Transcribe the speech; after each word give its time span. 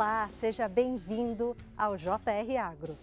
Olá, 0.00 0.30
seja 0.32 0.66
bem-vindo 0.66 1.54
ao 1.76 1.94
JR 1.94 2.56
Agro. 2.58 2.96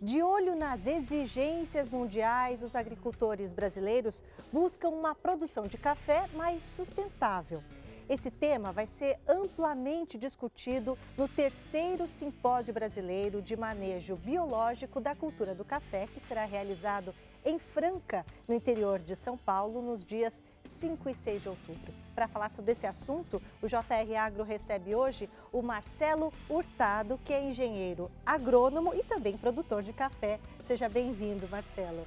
De 0.00 0.22
olho 0.22 0.56
nas 0.56 0.86
exigências 0.86 1.90
mundiais, 1.90 2.62
os 2.62 2.74
agricultores 2.74 3.52
brasileiros 3.52 4.22
buscam 4.50 4.88
uma 4.88 5.14
produção 5.14 5.66
de 5.66 5.76
café 5.76 6.26
mais 6.32 6.62
sustentável. 6.62 7.62
Esse 8.08 8.30
tema 8.30 8.72
vai 8.72 8.86
ser 8.86 9.18
amplamente 9.28 10.16
discutido 10.16 10.96
no 11.18 11.28
terceiro 11.28 12.08
Simpósio 12.08 12.72
Brasileiro 12.72 13.42
de 13.42 13.54
Manejo 13.54 14.16
Biológico 14.16 15.02
da 15.02 15.14
Cultura 15.14 15.54
do 15.54 15.66
Café, 15.66 16.06
que 16.06 16.18
será 16.18 16.46
realizado 16.46 17.14
em 17.44 17.58
Franca, 17.58 18.24
no 18.48 18.54
interior 18.54 19.00
de 19.00 19.14
São 19.14 19.36
Paulo, 19.36 19.82
nos 19.82 20.02
dias 20.02 20.42
5 20.68 21.08
e 21.08 21.14
6 21.14 21.42
de 21.42 21.48
outubro. 21.48 21.92
Para 22.14 22.28
falar 22.28 22.50
sobre 22.50 22.72
esse 22.72 22.86
assunto, 22.86 23.40
o 23.62 23.66
JR 23.66 24.16
Agro 24.18 24.42
recebe 24.44 24.94
hoje 24.94 25.28
o 25.52 25.62
Marcelo 25.62 26.32
Hurtado, 26.48 27.18
que 27.24 27.32
é 27.32 27.42
engenheiro 27.42 28.10
agrônomo 28.24 28.94
e 28.94 29.02
também 29.02 29.36
produtor 29.36 29.82
de 29.82 29.92
café. 29.92 30.38
Seja 30.64 30.88
bem-vindo, 30.88 31.48
Marcelo. 31.48 32.06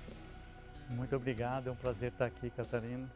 Muito 0.90 1.16
obrigado, 1.16 1.70
é 1.70 1.72
um 1.72 1.76
prazer 1.76 2.12
estar 2.12 2.26
aqui, 2.26 2.50
Catarina. 2.50 3.10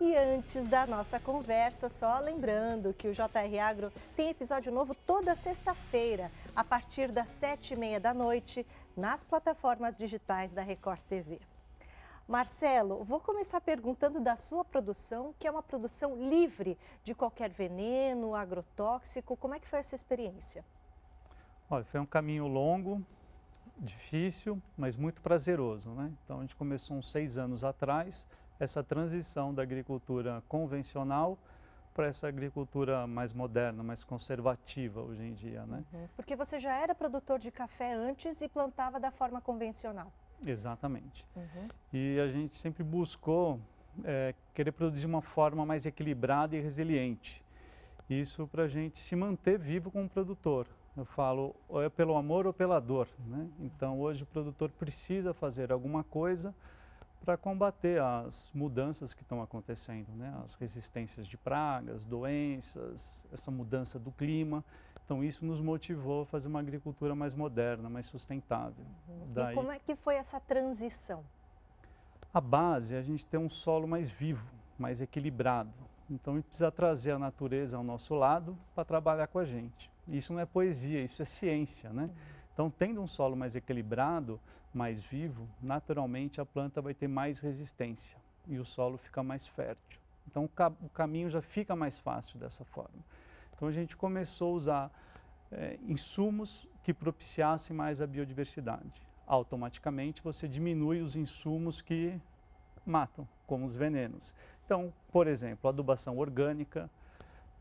E 0.00 0.16
antes 0.16 0.68
da 0.68 0.86
nossa 0.86 1.18
conversa, 1.18 1.88
só 1.88 2.20
lembrando 2.20 2.94
que 2.94 3.08
o 3.08 3.12
JR 3.12 3.58
Agro 3.60 3.92
tem 4.14 4.30
episódio 4.30 4.70
novo 4.70 4.94
toda 4.94 5.34
sexta-feira, 5.34 6.30
a 6.54 6.62
partir 6.62 7.10
das 7.10 7.28
sete 7.30 7.74
e 7.74 7.76
meia 7.76 7.98
da 7.98 8.14
noite, 8.14 8.64
nas 8.96 9.24
plataformas 9.24 9.96
digitais 9.96 10.52
da 10.52 10.62
Record 10.62 11.00
TV. 11.02 11.40
Marcelo, 12.28 13.02
vou 13.04 13.18
começar 13.20 13.58
perguntando 13.58 14.20
da 14.20 14.36
sua 14.36 14.62
produção, 14.62 15.34
que 15.38 15.48
é 15.48 15.50
uma 15.50 15.62
produção 15.62 16.14
livre 16.14 16.76
de 17.02 17.14
qualquer 17.14 17.50
veneno, 17.50 18.34
agrotóxico. 18.34 19.34
Como 19.34 19.54
é 19.54 19.58
que 19.58 19.66
foi 19.66 19.78
essa 19.78 19.94
experiência? 19.94 20.62
Olha, 21.70 21.84
foi 21.84 21.98
um 21.98 22.04
caminho 22.04 22.46
longo, 22.46 23.02
difícil, 23.78 24.60
mas 24.76 24.94
muito 24.94 25.22
prazeroso, 25.22 25.88
né? 25.92 26.12
Então 26.22 26.38
a 26.38 26.40
gente 26.42 26.54
começou 26.54 26.98
uns 26.98 27.10
seis 27.10 27.38
anos 27.38 27.64
atrás 27.64 28.28
essa 28.60 28.84
transição 28.84 29.54
da 29.54 29.62
agricultura 29.62 30.42
convencional 30.48 31.38
para 31.94 32.08
essa 32.08 32.28
agricultura 32.28 33.06
mais 33.06 33.32
moderna, 33.32 33.82
mais 33.82 34.04
conservativa 34.04 35.00
hoje 35.00 35.22
em 35.22 35.32
dia, 35.32 35.64
né? 35.64 35.82
Uhum. 35.94 36.08
Porque 36.14 36.36
você 36.36 36.60
já 36.60 36.74
era 36.74 36.94
produtor 36.94 37.38
de 37.38 37.50
café 37.50 37.94
antes 37.94 38.42
e 38.42 38.48
plantava 38.48 39.00
da 39.00 39.10
forma 39.10 39.40
convencional. 39.40 40.12
Exatamente. 40.44 41.24
Uhum. 41.36 41.68
E 41.92 42.18
a 42.20 42.28
gente 42.28 42.56
sempre 42.56 42.82
buscou 42.82 43.60
é, 44.04 44.34
querer 44.54 44.72
produzir 44.72 45.00
de 45.00 45.06
uma 45.06 45.22
forma 45.22 45.64
mais 45.64 45.86
equilibrada 45.86 46.56
e 46.56 46.60
resiliente. 46.60 47.42
Isso 48.08 48.46
para 48.46 48.64
a 48.64 48.68
gente 48.68 48.98
se 48.98 49.14
manter 49.14 49.58
vivo 49.58 49.90
como 49.90 50.08
produtor. 50.08 50.66
Eu 50.96 51.04
falo, 51.04 51.54
ou 51.68 51.82
é 51.82 51.88
pelo 51.88 52.16
amor 52.16 52.46
ou 52.46 52.52
pela 52.52 52.80
dor. 52.80 53.06
Né? 53.26 53.48
Então 53.60 54.00
hoje 54.00 54.22
o 54.22 54.26
produtor 54.26 54.70
precisa 54.70 55.34
fazer 55.34 55.70
alguma 55.70 56.02
coisa 56.02 56.54
para 57.24 57.36
combater 57.36 58.00
as 58.00 58.50
mudanças 58.54 59.12
que 59.12 59.22
estão 59.22 59.42
acontecendo, 59.42 60.08
né? 60.16 60.34
as 60.44 60.54
resistências 60.54 61.26
de 61.26 61.36
pragas, 61.36 62.04
doenças, 62.04 63.26
essa 63.32 63.50
mudança 63.50 63.98
do 63.98 64.10
clima. 64.10 64.64
Então 65.08 65.24
isso 65.24 65.42
nos 65.42 65.58
motivou 65.58 66.24
a 66.24 66.26
fazer 66.26 66.48
uma 66.48 66.60
agricultura 66.60 67.14
mais 67.14 67.34
moderna, 67.34 67.88
mais 67.88 68.04
sustentável. 68.04 68.84
Uhum. 69.08 69.32
Daí, 69.32 69.52
e 69.52 69.54
como 69.54 69.72
é 69.72 69.78
que 69.78 69.96
foi 69.96 70.16
essa 70.16 70.38
transição? 70.38 71.24
A 72.32 72.42
base 72.42 72.94
é 72.94 72.98
a 72.98 73.02
gente 73.02 73.24
ter 73.24 73.38
um 73.38 73.48
solo 73.48 73.88
mais 73.88 74.10
vivo, 74.10 74.52
mais 74.78 75.00
equilibrado. 75.00 75.72
Então 76.10 76.34
a 76.34 76.36
gente 76.36 76.48
precisa 76.48 76.70
trazer 76.70 77.12
a 77.12 77.18
natureza 77.18 77.78
ao 77.78 77.82
nosso 77.82 78.14
lado 78.14 78.54
para 78.74 78.84
trabalhar 78.84 79.28
com 79.28 79.38
a 79.38 79.46
gente. 79.46 79.90
Isso 80.06 80.34
não 80.34 80.40
é 80.40 80.44
poesia, 80.44 81.02
isso 81.02 81.22
é 81.22 81.24
ciência, 81.24 81.88
né? 81.88 82.02
Uhum. 82.02 82.10
Então, 82.52 82.70
tendo 82.70 83.00
um 83.00 83.06
solo 83.06 83.34
mais 83.34 83.56
equilibrado, 83.56 84.38
mais 84.74 85.02
vivo, 85.02 85.48
naturalmente 85.62 86.38
a 86.38 86.44
planta 86.44 86.82
vai 86.82 86.92
ter 86.92 87.08
mais 87.08 87.40
resistência 87.40 88.18
e 88.46 88.58
o 88.58 88.64
solo 88.64 88.98
fica 88.98 89.22
mais 89.22 89.46
fértil. 89.46 89.98
Então, 90.26 90.44
o, 90.44 90.48
ca 90.50 90.70
o 90.82 90.88
caminho 90.90 91.30
já 91.30 91.40
fica 91.40 91.74
mais 91.74 91.98
fácil 91.98 92.38
dessa 92.38 92.62
forma. 92.62 93.02
Então, 93.58 93.66
a 93.66 93.72
gente 93.72 93.96
começou 93.96 94.52
a 94.52 94.56
usar 94.56 94.90
é, 95.50 95.76
insumos 95.82 96.64
que 96.84 96.94
propiciassem 96.94 97.74
mais 97.74 98.00
a 98.00 98.06
biodiversidade. 98.06 99.02
Automaticamente, 99.26 100.22
você 100.22 100.46
diminui 100.46 101.00
os 101.00 101.16
insumos 101.16 101.82
que 101.82 102.16
matam, 102.86 103.26
como 103.48 103.66
os 103.66 103.74
venenos. 103.74 104.32
Então, 104.64 104.94
por 105.10 105.26
exemplo, 105.26 105.68
adubação 105.68 106.18
orgânica, 106.18 106.88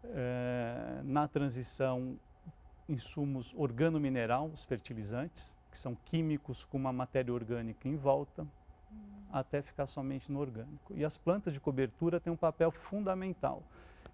é, 0.03 1.01
na 1.03 1.27
transição 1.27 2.15
insumos 2.87 3.51
organomineral, 3.57 4.51
os 4.53 4.63
fertilizantes, 4.63 5.57
que 5.71 5.79
são 5.79 5.97
químicos 6.05 6.63
com 6.63 6.77
uma 6.77 6.93
matéria 6.93 7.33
orgânica 7.33 7.89
em 7.89 7.95
volta, 7.95 8.43
hum. 8.43 8.97
até 9.33 9.63
ficar 9.63 9.87
somente 9.87 10.31
no 10.31 10.39
orgânico. 10.39 10.93
E 10.95 11.03
as 11.03 11.17
plantas 11.17 11.55
de 11.55 11.59
cobertura 11.59 12.19
têm 12.19 12.31
um 12.31 12.37
papel 12.37 12.69
fundamental, 12.69 13.63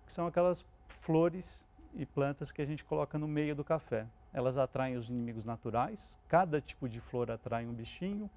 que 0.05 0.13
são 0.13 0.25
aquelas 0.25 0.65
flores 0.87 1.65
e 1.95 2.05
plantas 2.05 2.51
que 2.51 2.61
a 2.61 2.65
gente 2.65 2.83
coloca 2.83 3.17
no 3.17 3.27
meio 3.27 3.55
do 3.55 3.63
café. 3.63 4.07
Elas 4.33 4.57
atraem 4.57 4.97
os 4.97 5.09
inimigos 5.09 5.45
naturais, 5.45 6.17
cada 6.27 6.59
tipo 6.59 6.89
de 6.89 6.99
flor 6.99 7.29
atrai 7.29 7.65
um 7.65 7.73
bichinho, 7.73 8.29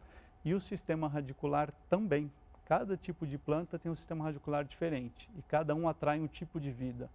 e 0.44 0.55
o 0.55 0.61
sistema 0.61 1.09
radicular 1.09 1.72
também. 1.89 2.31
Cada 2.65 2.97
tipo 2.97 3.27
de 3.27 3.39
planta 3.39 3.78
tem 3.78 3.91
um 3.91 3.94
sistema 3.94 4.25
radicular 4.25 4.65
diferente, 4.65 5.31
e 5.37 5.43
cada 5.43 5.75
um 5.75 5.89
atrai 5.89 6.21
um 6.21 6.27
tipo 6.27 6.61
de 6.61 6.71
vida. 6.71 7.09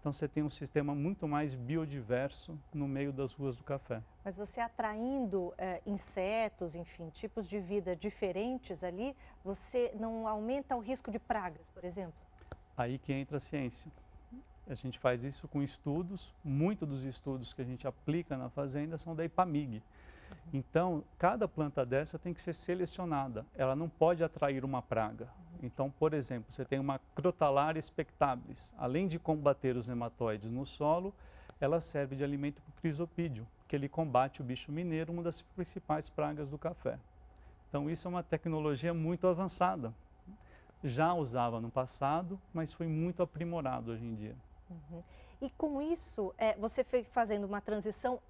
Então 0.00 0.12
você 0.14 0.26
tem 0.26 0.42
um 0.42 0.48
sistema 0.48 0.94
muito 0.94 1.28
mais 1.28 1.54
biodiverso 1.54 2.58
no 2.72 2.88
meio 2.88 3.12
das 3.12 3.34
ruas 3.34 3.54
do 3.54 3.62
café. 3.62 4.02
Mas 4.24 4.34
você 4.34 4.58
atraindo 4.58 5.52
é, 5.58 5.82
insetos, 5.84 6.74
enfim, 6.74 7.10
tipos 7.10 7.46
de 7.46 7.60
vida 7.60 7.94
diferentes 7.94 8.82
ali, 8.82 9.14
você 9.44 9.92
não 10.00 10.26
aumenta 10.26 10.74
o 10.74 10.80
risco 10.80 11.10
de 11.10 11.18
pragas, 11.18 11.68
por 11.74 11.84
exemplo? 11.84 12.14
Aí 12.74 12.98
que 12.98 13.12
entra 13.12 13.36
a 13.36 13.40
ciência. 13.40 13.90
A 14.68 14.74
gente 14.74 14.98
faz 14.98 15.24
isso 15.24 15.48
com 15.48 15.62
estudos, 15.62 16.32
muitos 16.44 16.88
dos 16.88 17.04
estudos 17.04 17.52
que 17.52 17.62
a 17.62 17.64
gente 17.64 17.86
aplica 17.86 18.36
na 18.36 18.48
fazenda 18.48 18.96
são 18.98 19.14
da 19.14 19.24
IPAMIG. 19.24 19.82
Então, 20.52 21.04
cada 21.18 21.48
planta 21.48 21.84
dessa 21.84 22.18
tem 22.18 22.32
que 22.32 22.40
ser 22.40 22.52
selecionada. 22.52 23.44
Ela 23.54 23.74
não 23.74 23.88
pode 23.88 24.22
atrair 24.22 24.64
uma 24.64 24.82
praga. 24.82 25.28
Então, 25.62 25.90
por 25.90 26.14
exemplo, 26.14 26.50
você 26.50 26.64
tem 26.64 26.78
uma 26.78 27.00
Crotalaria 27.14 27.80
spectabilis. 27.82 28.74
Além 28.78 29.06
de 29.06 29.18
combater 29.18 29.76
os 29.76 29.88
nematóides 29.88 30.50
no 30.50 30.64
solo, 30.64 31.14
ela 31.60 31.80
serve 31.80 32.16
de 32.16 32.24
alimento 32.24 32.62
para 32.62 32.70
o 32.70 32.80
crisopídeo, 32.80 33.46
que 33.68 33.76
ele 33.76 33.88
combate 33.88 34.40
o 34.40 34.44
bicho 34.44 34.72
mineiro, 34.72 35.12
uma 35.12 35.22
das 35.22 35.42
principais 35.42 36.08
pragas 36.08 36.48
do 36.48 36.58
café. 36.58 36.98
Então, 37.68 37.88
isso 37.90 38.08
é 38.08 38.10
uma 38.10 38.22
tecnologia 38.22 38.94
muito 38.94 39.26
avançada. 39.26 39.94
Já 40.82 41.12
usava 41.12 41.60
no 41.60 41.70
passado, 41.70 42.40
mas 42.54 42.72
foi 42.72 42.86
muito 42.86 43.22
aprimorado 43.22 43.92
hoje 43.92 44.04
em 44.04 44.14
dia. 44.14 44.34
Uhum. 44.70 45.02
E 45.40 45.50
com 45.50 45.82
isso, 45.82 46.34
é, 46.38 46.56
você 46.56 46.84
foi 46.84 47.02
fazendo 47.02 47.44
uma 47.44 47.60
transição 47.60 48.20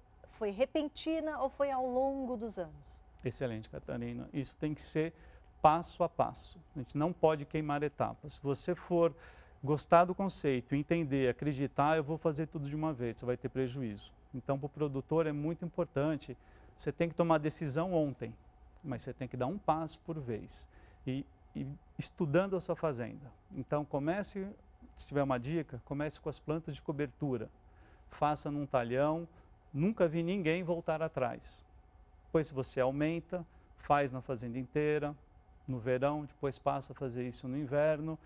foi 0.41 0.49
repentina 0.49 1.39
ou 1.39 1.49
foi 1.49 1.69
ao 1.69 1.85
longo 1.85 2.35
dos 2.35 2.57
anos? 2.57 2.99
Excelente, 3.23 3.69
Catarina. 3.69 4.27
Isso 4.33 4.55
tem 4.55 4.73
que 4.73 4.81
ser 4.81 5.13
passo 5.61 6.03
a 6.03 6.09
passo. 6.09 6.59
A 6.75 6.79
gente 6.79 6.97
não 6.97 7.13
pode 7.13 7.45
queimar 7.45 7.83
etapas. 7.83 8.33
Se 8.33 8.39
você 8.41 8.73
for 8.73 9.13
gostar 9.63 10.05
do 10.05 10.15
conceito, 10.15 10.73
entender, 10.73 11.29
acreditar, 11.29 11.97
eu 11.97 12.03
vou 12.03 12.17
fazer 12.17 12.47
tudo 12.47 12.67
de 12.67 12.75
uma 12.75 12.91
vez, 12.91 13.19
você 13.19 13.25
vai 13.27 13.37
ter 13.37 13.49
prejuízo. 13.49 14.11
Então, 14.33 14.57
para 14.57 14.65
o 14.65 14.69
produtor 14.69 15.27
é 15.27 15.31
muito 15.31 15.63
importante, 15.63 16.35
você 16.75 16.91
tem 16.91 17.07
que 17.07 17.13
tomar 17.13 17.37
decisão 17.37 17.93
ontem, 17.93 18.33
mas 18.83 19.03
você 19.03 19.13
tem 19.13 19.27
que 19.27 19.37
dar 19.37 19.45
um 19.45 19.59
passo 19.59 19.99
por 19.99 20.19
vez. 20.19 20.67
E, 21.05 21.23
e 21.55 21.67
estudando 21.99 22.55
a 22.55 22.59
sua 22.59 22.75
fazenda. 22.75 23.31
Então, 23.55 23.85
comece, 23.85 24.47
se 25.01 25.07
tiver 25.07 25.23
uma 25.23 25.39
dica, 25.39 25.81
comece 25.85 26.19
com 26.19 26.29
as 26.29 26.39
plantas 26.39 26.75
de 26.75 26.81
cobertura. 26.81 27.49
Faça 28.09 28.49
num 28.49 28.65
talhão, 28.65 29.27
Nunca 29.73 30.05
vi 30.05 30.21
ninguém 30.21 30.63
voltar 30.63 31.01
atrás. 31.01 31.63
Pois 32.29 32.51
você 32.51 32.81
aumenta, 32.81 33.45
faz 33.77 34.11
na 34.11 34.21
fazenda 34.21 34.59
inteira, 34.59 35.15
no 35.65 35.79
verão, 35.79 36.25
depois 36.25 36.59
passa 36.59 36.91
a 36.91 36.95
fazer 36.95 37.25
isso 37.25 37.47
no 37.47 37.57
inverno 37.57 38.19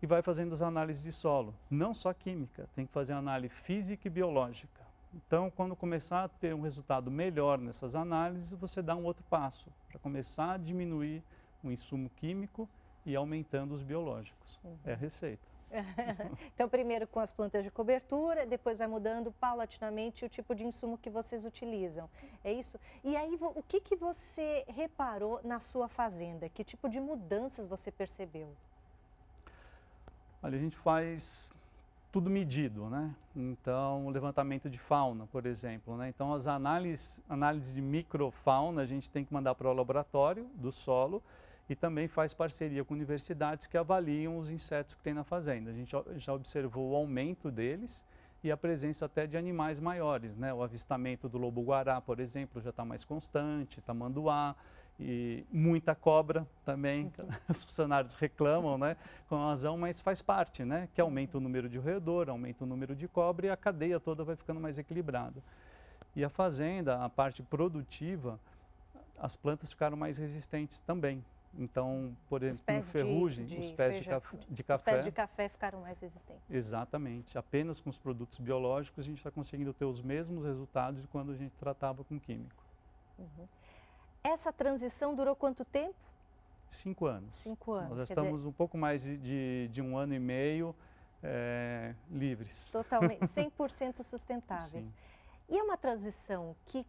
e 0.00 0.06
vai 0.06 0.22
fazendo 0.22 0.54
as 0.54 0.62
análises 0.62 1.02
de 1.02 1.12
solo. 1.12 1.54
Não 1.70 1.92
só 1.92 2.14
química, 2.14 2.66
tem 2.74 2.86
que 2.86 2.92
fazer 2.92 3.12
análise 3.12 3.54
física 3.54 4.08
e 4.08 4.10
biológica. 4.10 4.80
Então, 5.12 5.50
quando 5.50 5.76
começar 5.76 6.24
a 6.24 6.28
ter 6.28 6.54
um 6.54 6.62
resultado 6.62 7.10
melhor 7.10 7.58
nessas 7.58 7.94
análises, 7.94 8.52
você 8.52 8.80
dá 8.80 8.96
um 8.96 9.04
outro 9.04 9.24
passo 9.28 9.68
para 9.88 9.98
começar 9.98 10.52
a 10.52 10.56
diminuir 10.56 11.22
o 11.62 11.70
insumo 11.70 12.08
químico 12.16 12.66
e 13.04 13.14
aumentando 13.14 13.74
os 13.74 13.82
biológicos. 13.82 14.58
Uhum. 14.64 14.78
É 14.84 14.94
a 14.94 14.96
receita. 14.96 15.49
então, 16.54 16.68
primeiro 16.68 17.06
com 17.06 17.20
as 17.20 17.32
plantas 17.32 17.62
de 17.62 17.70
cobertura, 17.70 18.44
depois 18.44 18.78
vai 18.78 18.88
mudando 18.88 19.32
paulatinamente 19.32 20.24
o 20.24 20.28
tipo 20.28 20.54
de 20.54 20.64
insumo 20.64 20.98
que 20.98 21.10
vocês 21.10 21.44
utilizam. 21.44 22.08
É 22.42 22.52
isso? 22.52 22.78
E 23.04 23.16
aí, 23.16 23.38
o 23.40 23.62
que, 23.62 23.80
que 23.80 23.96
você 23.96 24.64
reparou 24.68 25.40
na 25.44 25.60
sua 25.60 25.88
fazenda? 25.88 26.48
Que 26.48 26.64
tipo 26.64 26.88
de 26.88 27.00
mudanças 27.00 27.66
você 27.66 27.90
percebeu? 27.90 28.54
Olha, 30.42 30.56
a 30.56 30.60
gente 30.60 30.76
faz 30.76 31.52
tudo 32.10 32.28
medido, 32.28 32.88
né? 32.88 33.14
Então, 33.36 34.08
levantamento 34.08 34.68
de 34.68 34.78
fauna, 34.78 35.26
por 35.26 35.46
exemplo, 35.46 35.96
né? 35.96 36.08
Então, 36.08 36.34
as 36.34 36.46
análises, 36.46 37.22
análises 37.28 37.72
de 37.72 37.80
microfauna 37.80 38.82
a 38.82 38.86
gente 38.86 39.08
tem 39.08 39.24
que 39.24 39.32
mandar 39.32 39.54
para 39.54 39.68
o 39.68 39.72
laboratório 39.72 40.44
do 40.54 40.72
solo 40.72 41.22
e 41.70 41.76
também 41.76 42.08
faz 42.08 42.34
parceria 42.34 42.84
com 42.84 42.92
universidades 42.92 43.68
que 43.68 43.78
avaliam 43.78 44.36
os 44.36 44.50
insetos 44.50 44.92
que 44.92 45.00
tem 45.02 45.14
na 45.14 45.22
fazenda. 45.22 45.70
A 45.70 45.72
gente 45.72 45.94
já 46.16 46.34
observou 46.34 46.90
o 46.90 46.96
aumento 46.96 47.48
deles 47.48 48.02
e 48.42 48.50
a 48.50 48.56
presença 48.56 49.06
até 49.06 49.24
de 49.24 49.36
animais 49.36 49.78
maiores, 49.78 50.36
né? 50.36 50.52
O 50.52 50.64
avistamento 50.64 51.28
do 51.28 51.38
lobo-guará, 51.38 52.00
por 52.00 52.18
exemplo, 52.18 52.60
já 52.60 52.70
está 52.70 52.84
mais 52.84 53.04
constante, 53.04 53.80
tamanduá, 53.82 54.56
e 54.98 55.46
muita 55.52 55.94
cobra 55.94 56.44
também, 56.64 57.04
uhum. 57.16 57.28
os 57.48 57.62
funcionários 57.62 58.16
reclamam, 58.16 58.76
né, 58.76 58.96
com 59.28 59.36
razão, 59.36 59.78
mas 59.78 60.00
faz 60.00 60.20
parte, 60.20 60.64
né, 60.64 60.88
que 60.92 61.00
aumenta 61.00 61.38
o 61.38 61.40
número 61.40 61.68
de 61.68 61.78
roedor, 61.78 62.28
aumenta 62.28 62.64
o 62.64 62.66
número 62.66 62.96
de 62.96 63.06
cobra 63.06 63.46
e 63.46 63.50
a 63.50 63.56
cadeia 63.56 64.00
toda 64.00 64.24
vai 64.24 64.34
ficando 64.34 64.60
mais 64.60 64.76
equilibrada. 64.76 65.40
E 66.16 66.24
a 66.24 66.28
fazenda, 66.28 67.02
a 67.02 67.08
parte 67.08 67.42
produtiva, 67.42 68.40
as 69.18 69.36
plantas 69.36 69.70
ficaram 69.70 69.96
mais 69.96 70.18
resistentes 70.18 70.80
também. 70.80 71.24
Então, 71.58 72.16
por 72.28 72.42
exemplo, 72.42 72.74
com 72.74 72.82
ferrugem, 72.82 73.44
de, 73.44 73.56
de 73.56 73.60
os 73.60 73.72
pés 73.72 73.94
feijão, 73.94 74.22
de, 74.32 74.54
de, 74.54 74.64
café. 74.64 74.74
Os 74.74 74.94
pés 74.94 75.04
de 75.04 75.10
café 75.10 75.48
ficaram 75.48 75.80
mais 75.80 76.00
resistentes. 76.00 76.48
Exatamente. 76.48 77.36
Apenas 77.36 77.80
com 77.80 77.90
os 77.90 77.98
produtos 77.98 78.38
biológicos 78.38 79.00
a 79.00 79.02
gente 79.02 79.18
está 79.18 79.30
conseguindo 79.30 79.72
ter 79.74 79.84
os 79.84 80.00
mesmos 80.00 80.44
resultados 80.44 81.02
de 81.02 81.08
quando 81.08 81.32
a 81.32 81.36
gente 81.36 81.52
tratava 81.56 82.04
com 82.04 82.18
químico. 82.20 82.64
Uhum. 83.18 83.48
Essa 84.22 84.52
transição 84.52 85.14
durou 85.14 85.34
quanto 85.34 85.64
tempo? 85.64 85.96
Cinco 86.68 87.06
anos. 87.06 87.34
Cinco 87.34 87.72
anos. 87.72 87.90
Nós 87.90 87.98
já 87.98 88.04
estamos 88.04 88.36
dizer... 88.36 88.48
um 88.48 88.52
pouco 88.52 88.78
mais 88.78 89.02
de, 89.02 89.18
de, 89.18 89.68
de, 89.72 89.82
um 89.82 89.96
ano 89.98 90.14
e 90.14 90.20
meio 90.20 90.74
é, 91.22 91.94
livres. 92.10 92.70
Totalmente, 92.70 93.22
100% 93.22 94.04
sustentáveis. 94.04 94.84
Sim. 94.86 94.92
E 95.48 95.58
é 95.58 95.62
uma 95.62 95.76
transição 95.76 96.54
que 96.66 96.86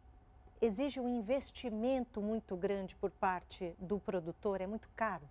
exige 0.61 0.99
um 0.99 1.09
investimento 1.09 2.21
muito 2.21 2.55
grande 2.55 2.95
por 2.95 3.09
parte 3.09 3.73
do 3.79 3.99
produtor? 3.99 4.61
É 4.61 4.67
muito 4.67 4.87
caro? 4.95 5.23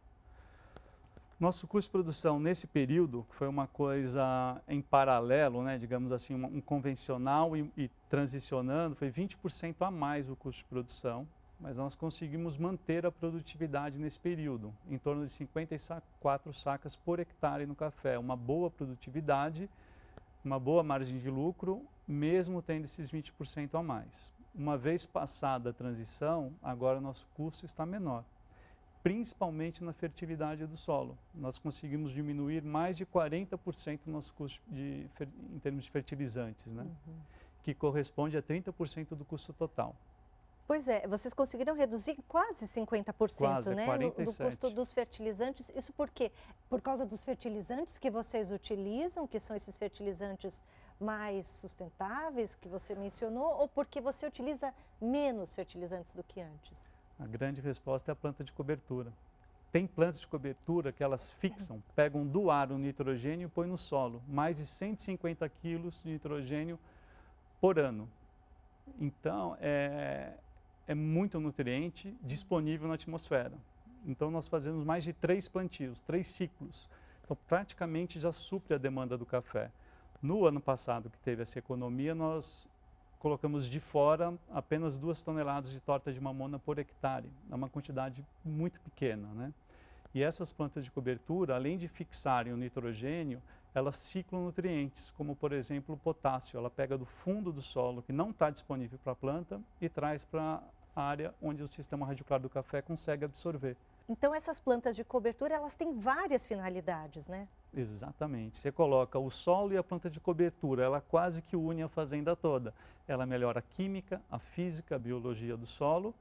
Nosso 1.38 1.66
custo 1.66 1.88
de 1.88 1.92
produção 1.92 2.38
nesse 2.38 2.66
período, 2.66 3.26
que 3.30 3.36
foi 3.36 3.48
uma 3.48 3.66
coisa 3.66 4.60
em 4.68 4.82
paralelo, 4.82 5.62
né, 5.62 5.78
digamos 5.78 6.12
assim, 6.12 6.34
um, 6.34 6.60
convencional 6.60 7.56
e, 7.56 7.72
e 7.76 7.88
transicionando, 8.10 8.94
foi 8.94 9.10
20% 9.10 9.76
a 9.80 9.90
mais 9.90 10.28
o 10.28 10.36
custo 10.36 10.58
de 10.58 10.66
produção 10.66 11.26
mas 11.60 11.76
nós 11.76 11.94
conseguimos 11.94 12.56
manter 12.56 13.04
a 13.04 13.12
produtividade 13.12 13.98
nesse 13.98 14.18
período, 14.18 14.74
em 14.88 14.96
torno 14.96 15.26
de 15.26 15.32
54 15.32 16.54
sacas 16.54 16.96
por 16.96 17.20
hectare 17.20 17.66
no 17.66 17.74
café, 17.74 18.18
uma 18.18 18.34
boa 18.34 18.70
produtividade, 18.70 19.68
uma 20.42 20.58
boa 20.58 20.82
margem 20.82 21.18
de 21.18 21.28
lucro, 21.28 21.84
mesmo 22.08 22.62
tendo 22.62 22.84
esses 22.84 23.12
20% 23.12 23.78
a 23.78 23.82
mais. 23.82 24.32
Uma 24.54 24.76
vez 24.76 25.06
passada 25.06 25.70
a 25.70 25.72
transição, 25.72 26.52
agora 26.62 27.00
nosso 27.00 27.26
custo 27.34 27.64
está 27.64 27.86
menor, 27.86 28.24
principalmente 29.02 29.82
na 29.82 29.92
fertilidade 29.92 30.66
do 30.66 30.76
solo. 30.76 31.16
Nós 31.34 31.58
conseguimos 31.58 32.12
diminuir 32.12 32.62
mais 32.62 32.96
de 32.96 33.06
40% 33.06 34.00
do 34.04 34.10
nosso 34.10 34.32
custo 34.34 34.60
de, 34.68 35.08
em 35.52 35.58
termos 35.60 35.84
de 35.84 35.90
fertilizantes, 35.90 36.66
né? 36.66 36.82
Uhum. 36.82 37.14
que 37.62 37.74
corresponde 37.74 38.36
a 38.36 38.42
30% 38.42 39.14
do 39.14 39.24
custo 39.24 39.52
total. 39.52 39.94
Pois 40.70 40.86
é, 40.86 41.04
vocês 41.08 41.34
conseguiram 41.34 41.74
reduzir 41.74 42.16
quase 42.28 42.64
50%, 42.64 43.12
quase, 43.12 43.74
né, 43.74 43.86
no, 43.98 44.24
do 44.24 44.32
custo 44.32 44.70
dos 44.70 44.92
fertilizantes. 44.92 45.68
Isso 45.74 45.92
por 45.92 46.08
quê? 46.08 46.30
Por 46.68 46.80
causa 46.80 47.04
dos 47.04 47.24
fertilizantes 47.24 47.98
que 47.98 48.08
vocês 48.08 48.52
utilizam, 48.52 49.26
que 49.26 49.40
são 49.40 49.56
esses 49.56 49.76
fertilizantes 49.76 50.62
mais 51.00 51.46
sustentáveis 51.46 52.54
que 52.54 52.68
você 52.68 52.94
mencionou, 52.94 53.60
ou 53.60 53.68
porque 53.68 54.00
você 54.00 54.26
utiliza 54.26 54.72
menos 55.00 55.54
fertilizantes 55.54 56.12
do 56.12 56.22
que 56.22 56.40
antes? 56.40 56.90
A 57.18 57.26
grande 57.26 57.60
resposta 57.60 58.10
é 58.10 58.12
a 58.12 58.16
planta 58.16 58.44
de 58.44 58.52
cobertura. 58.52 59.12
Tem 59.72 59.86
plantas 59.86 60.20
de 60.20 60.26
cobertura 60.26 60.92
que 60.92 61.02
elas 61.02 61.30
fixam, 61.32 61.82
pegam 61.94 62.26
do 62.26 62.50
ar 62.50 62.72
o 62.72 62.78
nitrogênio 62.78 63.46
e 63.46 63.50
põem 63.50 63.68
no 63.68 63.78
solo, 63.78 64.22
mais 64.28 64.56
de 64.56 64.66
150 64.66 65.48
quilos 65.48 66.00
de 66.02 66.10
nitrogênio 66.10 66.78
por 67.60 67.78
ano. 67.78 68.08
Então, 68.98 69.56
é, 69.60 70.34
é 70.88 70.94
muito 70.94 71.38
nutriente 71.38 72.16
disponível 72.20 72.88
na 72.88 72.94
atmosfera. 72.94 73.56
Então 74.04 74.30
nós 74.30 74.46
fazemos 74.46 74.84
mais 74.84 75.04
de 75.04 75.12
três 75.12 75.48
plantios, 75.48 76.00
três 76.00 76.26
ciclos. 76.26 76.88
Então 77.22 77.36
praticamente 77.46 78.20
já 78.20 78.32
supre 78.32 78.74
a 78.74 78.78
demanda 78.78 79.16
do 79.16 79.26
café. 79.26 79.70
No 80.22 80.44
ano 80.46 80.60
passado 80.60 81.08
que 81.08 81.18
teve 81.18 81.42
essa 81.42 81.58
economia, 81.58 82.14
nós 82.14 82.68
colocamos 83.18 83.66
de 83.66 83.80
fora 83.80 84.34
apenas 84.50 84.98
duas 84.98 85.22
toneladas 85.22 85.70
de 85.70 85.80
torta 85.80 86.12
de 86.12 86.20
mamona 86.20 86.58
por 86.58 86.78
hectare. 86.78 87.30
É 87.50 87.54
uma 87.54 87.70
quantidade 87.70 88.24
muito 88.44 88.78
pequena, 88.80 89.28
né? 89.28 89.52
E 90.12 90.22
essas 90.22 90.52
plantas 90.52 90.84
de 90.84 90.90
cobertura, 90.90 91.54
além 91.54 91.78
de 91.78 91.88
fixarem 91.88 92.52
o 92.52 92.56
nitrogênio, 92.56 93.40
elas 93.74 93.96
ciclam 93.96 94.44
nutrientes, 94.44 95.10
como 95.16 95.34
por 95.34 95.52
exemplo 95.52 95.94
o 95.94 95.98
potássio. 95.98 96.58
Ela 96.58 96.68
pega 96.68 96.98
do 96.98 97.06
fundo 97.06 97.50
do 97.50 97.62
solo, 97.62 98.02
que 98.02 98.12
não 98.12 98.30
está 98.30 98.50
disponível 98.50 98.98
para 99.02 99.12
a 99.12 99.16
planta, 99.16 99.60
e 99.80 99.88
traz 99.88 100.24
para 100.24 100.62
área 100.94 101.34
onde 101.40 101.62
o 101.62 101.68
sistema 101.68 102.04
radicular 102.04 102.40
do 102.40 102.50
café 102.50 102.82
consegue 102.82 103.24
absorver. 103.24 103.76
Então 104.08 104.34
essas 104.34 104.60
plantas 104.60 104.96
de 104.96 105.04
cobertura, 105.04 105.54
elas 105.54 105.76
têm 105.76 105.92
várias 105.92 106.46
finalidades, 106.46 107.28
né? 107.28 107.48
Exatamente. 107.74 108.58
Você 108.58 108.72
coloca 108.72 109.18
o 109.18 109.30
solo 109.30 109.72
e 109.72 109.76
a 109.76 109.82
planta 109.82 110.10
de 110.10 110.18
cobertura, 110.20 110.84
ela 110.84 111.00
quase 111.00 111.40
que 111.42 111.56
une 111.56 111.82
a 111.82 111.88
fazenda 111.88 112.34
toda. 112.34 112.74
Ela 113.06 113.26
melhora 113.26 113.60
a 113.60 113.62
química, 113.62 114.20
a 114.30 114.38
física, 114.38 114.96
a 114.96 114.98
biologia 114.98 115.56
do 115.56 115.66
solo 115.66 116.14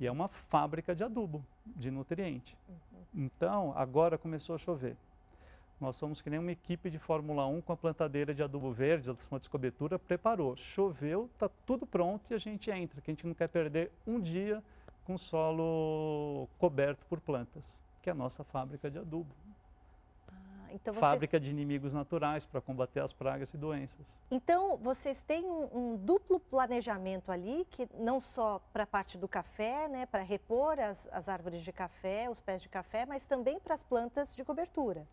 e 0.00 0.06
é 0.06 0.10
uma 0.10 0.28
fábrica 0.28 0.94
de 0.94 1.04
adubo, 1.04 1.44
de 1.66 1.90
nutriente. 1.90 2.56
Uhum. 2.68 2.76
Então, 3.14 3.72
agora 3.76 4.16
começou 4.16 4.54
a 4.54 4.58
chover. 4.58 4.96
Nós 5.78 5.96
somos 5.96 6.20
que 6.20 6.28
nem 6.28 6.38
uma 6.38 6.52
equipe 6.52 6.90
de 6.90 6.98
Fórmula 6.98 7.46
1 7.46 7.60
com 7.62 7.72
a 7.72 7.76
plantadeira 7.76 8.34
de 8.34 8.42
adubo 8.42 8.72
verde, 8.72 9.10
a 9.10 9.14
plantas 9.14 9.44
de 9.44 9.50
cobertura, 9.50 9.98
preparou. 9.98 10.56
Choveu, 10.56 11.28
está 11.32 11.50
tudo 11.66 11.86
pronto 11.86 12.22
e 12.30 12.34
a 12.34 12.38
gente 12.38 12.70
entra, 12.70 13.00
que 13.00 13.10
a 13.10 13.14
gente 13.14 13.26
não 13.26 13.34
quer 13.34 13.48
perder 13.48 13.90
um 14.06 14.20
dia 14.20 14.62
com 15.04 15.16
solo 15.18 16.48
coberto 16.58 17.04
por 17.06 17.20
plantas, 17.20 17.80
que 18.02 18.10
é 18.10 18.12
a 18.12 18.14
nossa 18.14 18.44
fábrica 18.44 18.90
de 18.90 18.98
adubo. 18.98 19.34
Então 20.72 20.94
vocês... 20.94 21.00
Fábrica 21.00 21.40
de 21.40 21.50
inimigos 21.50 21.92
naturais 21.92 22.44
para 22.44 22.60
combater 22.60 23.00
as 23.00 23.12
pragas 23.12 23.52
e 23.52 23.56
doenças. 23.56 24.06
Então, 24.30 24.76
vocês 24.76 25.22
têm 25.22 25.44
um, 25.44 25.68
um 25.72 25.96
duplo 25.96 26.38
planejamento 26.38 27.30
ali, 27.30 27.66
que 27.70 27.88
não 27.98 28.20
só 28.20 28.60
para 28.72 28.84
a 28.84 28.86
parte 28.86 29.18
do 29.18 29.28
café, 29.28 29.88
né, 29.88 30.06
para 30.06 30.22
repor 30.22 30.78
as, 30.78 31.08
as 31.12 31.28
árvores 31.28 31.62
de 31.62 31.72
café, 31.72 32.28
os 32.30 32.40
pés 32.40 32.62
de 32.62 32.68
café, 32.68 33.04
mas 33.06 33.26
também 33.26 33.58
para 33.58 33.74
as 33.74 33.82
plantas 33.82 34.34
de 34.34 34.44
cobertura. 34.44 35.06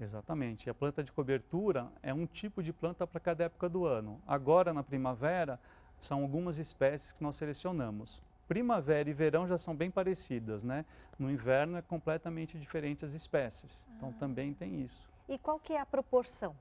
Exatamente. 0.00 0.70
A 0.70 0.74
planta 0.74 1.02
de 1.02 1.10
cobertura 1.10 1.88
é 2.02 2.14
um 2.14 2.26
tipo 2.26 2.62
de 2.62 2.72
planta 2.72 3.06
para 3.06 3.20
cada 3.20 3.44
época 3.44 3.68
do 3.68 3.84
ano. 3.84 4.20
Agora, 4.26 4.72
na 4.72 4.82
primavera, 4.82 5.58
são 5.98 6.22
algumas 6.22 6.58
espécies 6.58 7.12
que 7.12 7.22
nós 7.22 7.36
selecionamos. 7.36 8.22
Primavera 8.48 9.08
e 9.10 9.12
verão 9.12 9.46
já 9.46 9.58
são 9.58 9.76
bem 9.76 9.90
parecidas, 9.90 10.62
né? 10.62 10.86
No 11.18 11.30
inverno 11.30 11.76
é 11.76 11.82
completamente 11.82 12.58
diferente 12.58 13.04
as 13.04 13.12
espécies. 13.12 13.86
Então 13.96 14.08
ah. 14.08 14.18
também 14.18 14.54
tem 14.54 14.80
isso. 14.80 15.06
E 15.28 15.38
qual 15.38 15.60
que 15.60 15.74
é 15.74 15.80
a 15.80 15.86
proporção? 15.86 16.56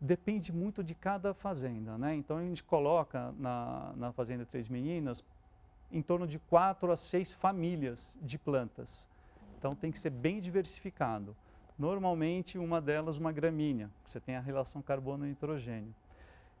Depende 0.00 0.52
muito 0.52 0.82
de 0.82 0.94
cada 0.94 1.32
fazenda, 1.32 1.96
né? 1.96 2.16
Então 2.16 2.38
a 2.38 2.42
gente 2.42 2.64
coloca 2.64 3.32
na, 3.38 3.92
na 3.96 4.12
Fazenda 4.12 4.44
Três 4.44 4.68
Meninas 4.68 5.24
em 5.92 6.02
torno 6.02 6.26
de 6.26 6.40
quatro 6.40 6.90
a 6.90 6.96
seis 6.96 7.32
famílias 7.32 8.16
de 8.20 8.36
plantas. 8.36 9.08
Então 9.56 9.76
tem 9.76 9.92
que 9.92 9.98
ser 9.98 10.10
bem 10.10 10.40
diversificado. 10.40 11.36
Normalmente, 11.78 12.58
uma 12.58 12.80
delas 12.80 13.16
uma 13.16 13.32
gramínea, 13.32 13.90
você 14.04 14.20
tem 14.20 14.36
a 14.36 14.40
relação 14.40 14.82
carbono-nitrogênio. 14.82 15.94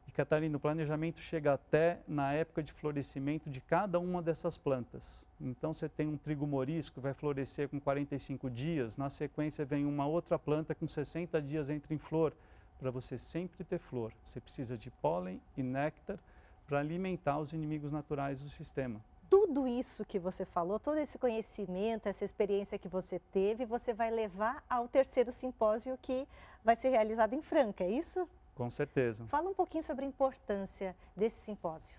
E, 0.06 0.12
Catarina, 0.12 0.56
o 0.56 0.60
planejamento 0.60 1.20
chega 1.20 1.54
até 1.54 2.00
na 2.06 2.32
época 2.32 2.62
de 2.62 2.72
florescimento 2.72 3.48
de 3.48 3.60
cada 3.60 3.98
uma 3.98 4.20
dessas 4.20 4.56
plantas. 4.56 5.26
Então, 5.40 5.72
você 5.72 5.88
tem 5.88 6.06
um 6.06 6.16
trigo 6.16 6.46
morisco, 6.46 7.00
vai 7.00 7.14
florescer 7.14 7.68
com 7.68 7.80
45 7.80 8.50
dias, 8.50 8.96
na 8.96 9.08
sequência 9.08 9.64
vem 9.64 9.84
uma 9.84 10.06
outra 10.06 10.38
planta 10.38 10.74
com 10.74 10.86
60 10.86 11.40
dias 11.40 11.68
entra 11.70 11.94
em 11.94 11.98
flor. 11.98 12.32
Para 12.78 12.90
você 12.90 13.16
sempre 13.16 13.64
ter 13.64 13.78
flor, 13.78 14.12
você 14.24 14.40
precisa 14.40 14.76
de 14.76 14.90
pólen 14.90 15.40
e 15.56 15.62
néctar 15.62 16.18
para 16.66 16.80
alimentar 16.80 17.38
os 17.38 17.52
inimigos 17.52 17.92
naturais 17.92 18.40
do 18.40 18.50
sistema 18.50 19.00
tudo 19.34 19.66
isso 19.66 20.04
que 20.04 20.16
você 20.16 20.44
falou, 20.44 20.78
todo 20.78 20.96
esse 20.96 21.18
conhecimento, 21.18 22.08
essa 22.08 22.24
experiência 22.24 22.78
que 22.78 22.86
você 22.86 23.18
teve, 23.32 23.64
você 23.64 23.92
vai 23.92 24.08
levar 24.08 24.62
ao 24.70 24.86
terceiro 24.86 25.32
simpósio 25.32 25.98
que 26.00 26.28
vai 26.62 26.76
ser 26.76 26.90
realizado 26.90 27.34
em 27.34 27.42
Franca, 27.42 27.82
é 27.82 27.90
isso? 27.90 28.28
Com 28.54 28.70
certeza. 28.70 29.24
Fala 29.26 29.48
um 29.50 29.54
pouquinho 29.54 29.82
sobre 29.82 30.04
a 30.04 30.08
importância 30.08 30.94
desse 31.16 31.40
simpósio. 31.40 31.96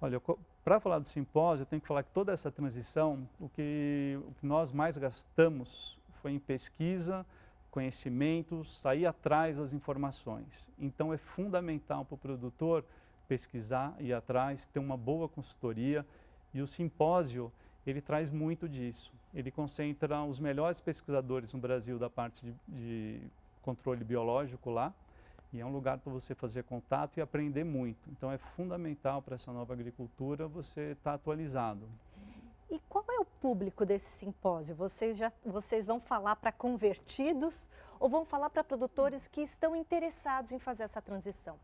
Olha, 0.00 0.20
para 0.64 0.80
falar 0.80 0.98
do 0.98 1.08
simpósio, 1.08 1.62
eu 1.62 1.66
tenho 1.66 1.82
que 1.82 1.88
falar 1.88 2.02
que 2.02 2.10
toda 2.10 2.32
essa 2.32 2.50
transição, 2.50 3.28
o 3.38 3.48
que, 3.48 4.18
o 4.28 4.32
que 4.34 4.46
nós 4.46 4.72
mais 4.72 4.96
gastamos 4.96 5.98
foi 6.10 6.32
em 6.32 6.38
pesquisa 6.38 7.26
conhecimento, 7.70 8.64
sair 8.64 9.06
atrás 9.06 9.56
das 9.56 9.72
informações. 9.72 10.68
Então 10.78 11.12
é 11.12 11.16
fundamental 11.16 12.04
para 12.04 12.14
o 12.14 12.18
produtor 12.18 12.84
pesquisar, 13.28 13.94
ir 14.00 14.12
atrás, 14.12 14.66
ter 14.66 14.80
uma 14.80 14.96
boa 14.96 15.28
consultoria 15.28 16.04
e 16.52 16.60
o 16.60 16.66
simpósio 16.66 17.50
ele 17.86 18.00
traz 18.00 18.30
muito 18.30 18.68
disso. 18.68 19.12
Ele 19.32 19.50
concentra 19.50 20.22
os 20.22 20.38
melhores 20.38 20.80
pesquisadores 20.80 21.52
no 21.52 21.60
Brasil 21.60 21.98
da 21.98 22.10
parte 22.10 22.44
de, 22.44 22.54
de 22.68 23.20
controle 23.62 24.04
biológico 24.04 24.70
lá 24.70 24.92
e 25.52 25.60
é 25.60 25.66
um 25.66 25.72
lugar 25.72 25.98
para 25.98 26.12
você 26.12 26.34
fazer 26.34 26.64
contato 26.64 27.18
e 27.18 27.20
aprender 27.20 27.64
muito. 27.64 28.08
Então 28.10 28.30
é 28.30 28.38
fundamental 28.38 29.20
para 29.20 29.34
essa 29.34 29.52
nova 29.52 29.72
agricultura 29.72 30.46
você 30.46 30.92
estar 30.92 31.10
tá 31.10 31.14
atualizado. 31.14 31.88
E 32.70 32.78
qual 32.88 33.04
é 33.10 33.18
o 33.18 33.24
público 33.24 33.84
desse 33.84 34.10
simpósio? 34.10 34.76
Vocês, 34.76 35.18
já, 35.18 35.32
vocês 35.44 35.86
vão 35.86 35.98
falar 35.98 36.36
para 36.36 36.52
convertidos 36.52 37.68
ou 37.98 38.08
vão 38.08 38.24
falar 38.24 38.48
para 38.48 38.62
produtores 38.62 39.26
que 39.26 39.40
estão 39.40 39.74
interessados 39.74 40.52
em 40.52 40.58
fazer 40.58 40.84
essa 40.84 41.02
transição? 41.02 41.58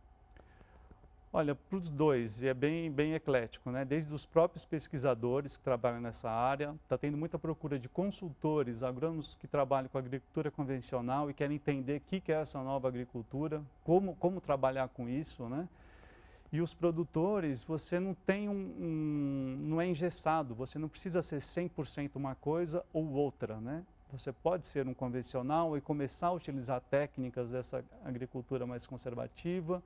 Olha, 1.33 1.55
para 1.55 1.77
os 1.77 1.91
dois, 1.91 2.43
é 2.43 2.55
bem, 2.55 2.91
bem 2.91 3.15
eclético, 3.15 3.71
né? 3.71 3.85
Desde 3.85 4.13
os 4.15 4.25
próprios 4.25 4.65
pesquisadores 4.65 5.57
que 5.57 5.63
trabalham 5.63 6.01
nessa 6.01 6.31
área, 6.31 6.75
está 6.83 6.97
tendo 6.97 7.17
muita 7.17 7.39
procura 7.39 7.79
de 7.79 7.89
consultores, 7.89 8.83
agrônomos 8.83 9.37
que 9.39 9.47
trabalham 9.47 9.89
com 9.89 9.99
agricultura 9.99 10.51
convencional 10.51 11.29
e 11.29 11.35
querem 11.35 11.57
entender 11.57 11.99
o 11.99 12.01
que, 12.01 12.21
que 12.21 12.33
é 12.33 12.41
essa 12.41 12.63
nova 12.63 12.89
agricultura, 12.89 13.63
como, 13.85 14.15
como 14.17 14.41
trabalhar 14.41 14.89
com 14.89 15.09
isso, 15.09 15.49
né? 15.49 15.69
E 16.53 16.61
os 16.61 16.73
produtores, 16.73 17.65
você 17.65 17.99
não 17.99 18.15
tem 18.15 18.49
um, 18.49 18.53
um 18.53 19.57
não 19.61 19.81
é 19.81 19.87
engessado, 19.87 20.55
você 20.55 20.79
não 20.79 20.89
precisa 20.89 21.21
ser 21.23 21.39
100% 21.39 22.13
uma 22.15 22.35
coisa 22.37 22.85
ou 22.93 23.13
outra, 23.13 23.61
né? 23.61 23.85
Você 24.13 24.33
pode 24.33 24.67
ser 24.67 24.87
um 24.87 24.95
convencional 24.95 25.77
e 25.77 25.81
começar 25.81 26.29
a 26.29 26.33
utilizar 26.33 26.81
técnicas 26.81 27.51
dessa 27.51 27.85
agricultura 28.05 28.65
mais 28.65 28.87
conservativa, 28.87 29.83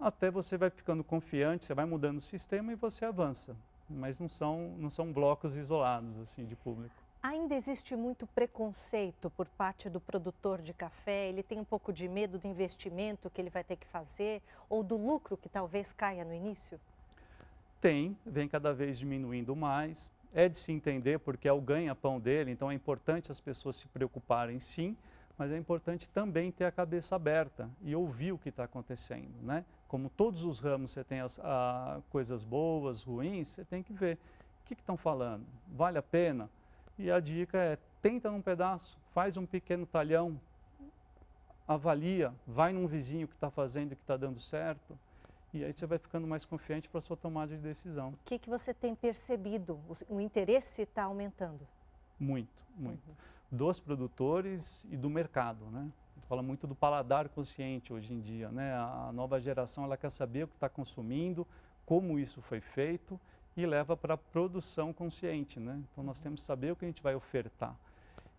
até 0.00 0.30
você 0.30 0.56
vai 0.56 0.70
ficando 0.70 1.04
confiante, 1.04 1.64
você 1.64 1.74
vai 1.74 1.84
mudando 1.84 2.18
o 2.18 2.22
sistema 2.22 2.72
e 2.72 2.74
você 2.74 3.04
avança. 3.04 3.54
Mas 3.88 4.18
não 4.18 4.28
são, 4.28 4.74
não 4.78 4.90
são 4.90 5.12
blocos 5.12 5.56
isolados 5.56 6.16
assim 6.20 6.44
de 6.46 6.56
público. 6.56 6.94
Ainda 7.22 7.54
existe 7.54 7.94
muito 7.94 8.26
preconceito 8.28 9.28
por 9.28 9.46
parte 9.46 9.90
do 9.90 10.00
produtor 10.00 10.62
de 10.62 10.72
café? 10.72 11.28
Ele 11.28 11.42
tem 11.42 11.60
um 11.60 11.64
pouco 11.64 11.92
de 11.92 12.08
medo 12.08 12.38
do 12.38 12.46
investimento 12.46 13.28
que 13.28 13.42
ele 13.42 13.50
vai 13.50 13.62
ter 13.62 13.76
que 13.76 13.86
fazer 13.86 14.40
ou 14.70 14.82
do 14.82 14.96
lucro 14.96 15.36
que 15.36 15.48
talvez 15.48 15.92
caia 15.92 16.24
no 16.24 16.32
início? 16.32 16.80
Tem, 17.78 18.16
vem 18.24 18.48
cada 18.48 18.72
vez 18.72 18.98
diminuindo 18.98 19.54
mais. 19.54 20.10
É 20.32 20.48
de 20.48 20.56
se 20.56 20.72
entender 20.72 21.18
porque 21.18 21.46
é 21.46 21.52
o 21.52 21.60
ganha-pão 21.60 22.18
dele, 22.18 22.52
então 22.52 22.70
é 22.70 22.74
importante 22.74 23.30
as 23.30 23.40
pessoas 23.40 23.76
se 23.76 23.88
preocuparem 23.88 24.58
sim, 24.60 24.96
mas 25.40 25.50
é 25.52 25.56
importante 25.56 26.06
também 26.10 26.52
ter 26.52 26.66
a 26.66 26.70
cabeça 26.70 27.16
aberta 27.16 27.70
e 27.80 27.96
ouvir 27.96 28.30
o 28.30 28.36
que 28.36 28.50
está 28.50 28.64
acontecendo, 28.64 29.32
né? 29.40 29.64
Como 29.88 30.10
todos 30.10 30.44
os 30.44 30.60
ramos 30.60 30.90
você 30.90 31.02
tem 31.02 31.20
as 31.20 31.38
a, 31.38 31.98
coisas 32.10 32.44
boas, 32.44 33.02
ruins, 33.02 33.48
você 33.48 33.64
tem 33.64 33.82
que 33.82 33.90
ver 33.90 34.18
o 34.62 34.66
que 34.66 34.74
estão 34.74 34.98
falando, 34.98 35.46
vale 35.66 35.96
a 35.96 36.02
pena? 36.02 36.50
E 36.98 37.10
a 37.10 37.18
dica 37.20 37.56
é, 37.56 37.78
tenta 38.02 38.30
num 38.30 38.42
pedaço, 38.42 38.98
faz 39.14 39.38
um 39.38 39.46
pequeno 39.46 39.86
talhão, 39.86 40.38
avalia, 41.66 42.34
vai 42.46 42.74
num 42.74 42.86
vizinho 42.86 43.26
que 43.26 43.34
está 43.34 43.50
fazendo 43.50 43.96
que 43.96 44.02
está 44.02 44.18
dando 44.18 44.38
certo, 44.38 44.94
e 45.54 45.64
aí 45.64 45.72
você 45.72 45.86
vai 45.86 45.96
ficando 45.96 46.26
mais 46.26 46.44
confiante 46.44 46.86
para 46.86 46.98
a 46.98 47.02
sua 47.02 47.16
tomada 47.16 47.56
de 47.56 47.62
decisão. 47.62 48.10
O 48.10 48.18
que, 48.26 48.38
que 48.38 48.50
você 48.50 48.74
tem 48.74 48.94
percebido? 48.94 49.80
O, 49.88 50.16
o 50.16 50.20
interesse 50.20 50.82
está 50.82 51.04
aumentando? 51.04 51.66
Muito, 52.18 52.62
muito. 52.76 53.08
Uhum. 53.08 53.14
Dos 53.50 53.80
produtores 53.80 54.86
e 54.90 54.96
do 54.96 55.10
mercado, 55.10 55.64
né? 55.66 55.90
Fala 56.28 56.42
muito 56.42 56.66
do 56.66 56.74
paladar 56.74 57.28
consciente 57.28 57.92
hoje 57.92 58.12
em 58.12 58.20
dia, 58.20 58.50
né? 58.50 58.74
A 58.74 59.10
nova 59.12 59.40
geração 59.40 59.84
ela 59.84 59.96
quer 59.96 60.10
saber 60.10 60.44
o 60.44 60.48
que 60.48 60.54
está 60.54 60.68
consumindo, 60.68 61.46
como 61.84 62.18
isso 62.18 62.40
foi 62.40 62.60
feito 62.60 63.18
e 63.56 63.66
leva 63.66 63.96
para 63.96 64.14
a 64.14 64.16
produção 64.16 64.92
consciente, 64.92 65.58
né? 65.58 65.82
Então 65.90 66.04
nós 66.04 66.20
temos 66.20 66.40
que 66.40 66.46
saber 66.46 66.72
o 66.72 66.76
que 66.76 66.84
a 66.84 66.88
gente 66.88 67.02
vai 67.02 67.14
ofertar. 67.14 67.76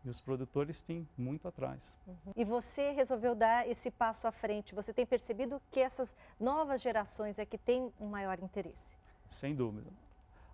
E 0.04 0.10
os 0.10 0.20
produtores 0.20 0.82
têm 0.82 1.08
muito 1.18 1.48
atrás. 1.48 1.96
Uhum. 2.08 2.34
E 2.36 2.44
você 2.44 2.92
resolveu 2.92 3.36
dar 3.36 3.68
esse 3.68 3.92
passo 3.92 4.26
à 4.26 4.32
frente. 4.32 4.74
Você 4.74 4.92
tem 4.92 5.06
percebido 5.06 5.62
que 5.70 5.80
essas 5.80 6.16
novas 6.40 6.82
gerações 6.82 7.38
é 7.38 7.46
que 7.46 7.58
têm 7.58 7.92
um 8.00 8.08
maior 8.08 8.40
interesse? 8.40 8.96
Sem 9.30 9.54
dúvida. 9.54 9.92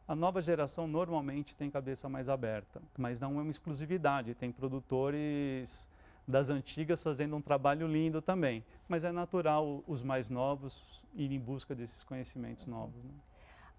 A 0.08 0.16
nova 0.16 0.42
geração 0.42 0.88
normalmente 0.88 1.54
tem 1.54 1.70
cabeça 1.70 2.08
mais 2.08 2.30
aberta, 2.30 2.82
mas 2.98 3.20
não 3.20 3.40
é 3.40 3.42
uma 3.42 3.52
exclusividade. 3.52 4.34
Tem 4.34 4.54
produtores 4.54 5.86
das 6.26 6.50
antigas 6.50 7.04
fazendo 7.04 7.36
um 7.36 7.42
trabalho 7.42 7.86
lindo 7.88 8.22
também. 8.22 8.64
Mas 8.88 9.04
é 9.04 9.12
natural 9.12 9.84
os 9.86 10.02
mais 10.02 10.30
novos 10.30 11.04
irem 11.14 11.36
em 11.36 11.40
busca 11.42 11.76
desses 11.76 12.06
conhecimentos 12.06 12.66
novos. 12.66 13.04
Né? 13.04 13.12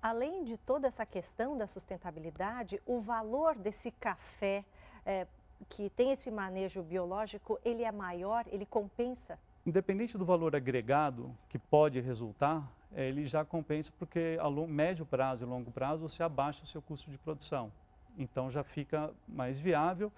Além 0.02 0.44
de 0.44 0.58
toda 0.58 0.86
essa 0.86 1.06
questão 1.06 1.56
da 1.56 1.66
sustentabilidade, 1.66 2.78
o 2.84 3.00
valor 3.00 3.56
desse 3.56 3.90
café 3.90 4.66
é, 5.06 5.26
que 5.66 5.88
tem 5.88 6.12
esse 6.12 6.30
manejo 6.30 6.82
biológico, 6.82 7.58
ele 7.64 7.84
é 7.84 7.90
maior, 7.90 8.44
ele 8.48 8.66
compensa? 8.66 9.38
Independente 9.64 10.18
do 10.18 10.26
valor 10.26 10.54
agregado 10.54 11.34
que 11.48 11.58
pode 11.58 12.00
resultar, 12.00 12.70
ele 12.92 13.26
já 13.26 13.44
compensa 13.44 13.92
porque 13.98 14.38
a 14.40 14.50
médio 14.66 15.04
prazo 15.04 15.44
e 15.44 15.46
longo 15.46 15.70
prazo 15.70 16.08
você 16.08 16.22
abaixa 16.22 16.64
o 16.64 16.66
seu 16.66 16.80
custo 16.82 17.10
de 17.10 17.18
produção. 17.18 17.70
Então 18.18 18.50
já 18.50 18.64
fica 18.64 19.12
mais 19.26 19.58
viável 19.58 20.12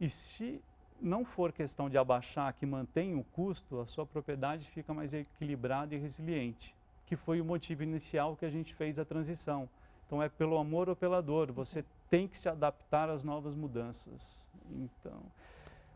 e 0.00 0.08
se 0.08 0.62
não 1.00 1.24
for 1.24 1.52
questão 1.52 1.90
de 1.90 1.98
abaixar 1.98 2.52
que 2.54 2.64
mantém 2.64 3.14
o 3.14 3.24
custo, 3.24 3.80
a 3.80 3.86
sua 3.86 4.06
propriedade 4.06 4.70
fica 4.70 4.94
mais 4.94 5.12
equilibrada 5.12 5.94
e 5.94 5.98
resiliente 5.98 6.74
que 7.12 7.16
foi 7.16 7.42
o 7.42 7.44
motivo 7.44 7.82
inicial 7.82 8.34
que 8.34 8.46
a 8.46 8.48
gente 8.48 8.74
fez 8.74 8.98
a 8.98 9.04
transição. 9.04 9.68
Então 10.06 10.22
é 10.22 10.30
pelo 10.30 10.56
amor 10.56 10.88
ou 10.88 10.96
pela 10.96 11.20
dor, 11.20 11.52
você 11.52 11.84
tem 12.08 12.26
que 12.26 12.38
se 12.38 12.48
adaptar 12.48 13.10
às 13.10 13.22
novas 13.22 13.54
mudanças. 13.54 14.48
Então, 14.70 15.20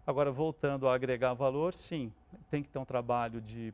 agora 0.06 0.30
voltando 0.30 0.86
a 0.86 0.94
agregar 0.94 1.32
valor, 1.32 1.72
sim, 1.72 2.12
tem 2.50 2.62
que 2.62 2.68
ter 2.68 2.78
um 2.78 2.84
trabalho 2.84 3.40
de 3.40 3.72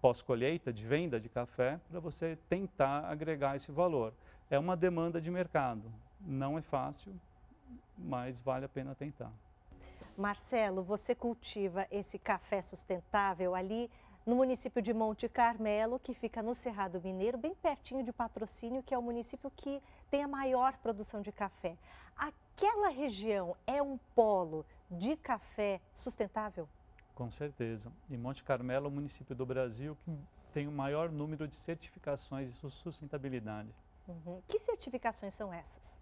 pós-colheita, 0.00 0.72
de 0.72 0.86
venda 0.86 1.20
de 1.20 1.28
café, 1.28 1.78
para 1.90 2.00
você 2.00 2.38
tentar 2.48 3.04
agregar 3.04 3.56
esse 3.56 3.70
valor. 3.70 4.12
É 4.50 4.58
uma 4.58 4.76
demanda 4.76 5.20
de 5.20 5.30
mercado, 5.30 5.82
não 6.20 6.58
é 6.58 6.62
fácil, 6.62 7.12
mas 7.96 8.40
vale 8.40 8.64
a 8.64 8.68
pena 8.68 8.94
tentar. 8.94 9.30
Marcelo, 10.16 10.82
você 10.82 11.14
cultiva 11.14 11.86
esse 11.90 12.18
café 12.18 12.60
sustentável 12.60 13.54
ali 13.54 13.90
no 14.26 14.36
município 14.36 14.82
de 14.82 14.92
Monte 14.92 15.28
Carmelo, 15.28 15.98
que 15.98 16.14
fica 16.14 16.42
no 16.42 16.54
Cerrado 16.54 17.00
Mineiro, 17.00 17.38
bem 17.38 17.54
pertinho 17.54 18.02
de 18.02 18.12
Patrocínio, 18.12 18.82
que 18.82 18.94
é 18.94 18.98
o 18.98 19.02
município 19.02 19.50
que 19.56 19.82
tem 20.10 20.22
a 20.22 20.28
maior 20.28 20.76
produção 20.78 21.22
de 21.22 21.32
café. 21.32 21.76
Aquela 22.16 22.88
região 22.90 23.56
é 23.66 23.82
um 23.82 23.98
polo 24.14 24.66
de 24.90 25.16
café 25.16 25.80
sustentável? 25.94 26.68
Com 27.20 27.30
certeza. 27.30 27.92
E 28.08 28.16
Monte 28.16 28.42
Carmelo 28.42 28.86
é 28.86 28.88
o 28.88 28.90
município 28.90 29.36
do 29.36 29.44
Brasil 29.44 29.94
que 30.06 30.10
tem 30.54 30.66
o 30.66 30.72
maior 30.72 31.12
número 31.12 31.46
de 31.46 31.54
certificações 31.54 32.48
de 32.48 32.70
sustentabilidade. 32.70 33.68
Uhum. 34.08 34.40
Que 34.48 34.58
certificações 34.58 35.34
são 35.34 35.52
essas? 35.52 35.98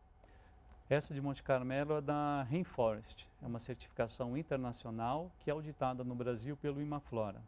Essa 0.89 1.13
de 1.13 1.21
Monte 1.21 1.43
Carmelo 1.43 1.97
é 1.97 2.01
da 2.01 2.45
Rainforest, 2.45 3.29
é 3.43 3.47
uma 3.49 3.59
certificação 3.59 4.37
internacional 4.37 5.29
que 5.41 5.51
é 5.51 5.53
auditada 5.53 6.05
no 6.05 6.15
Brasil 6.15 6.57
pelo 6.57 6.81
Imaflora. 6.81 7.43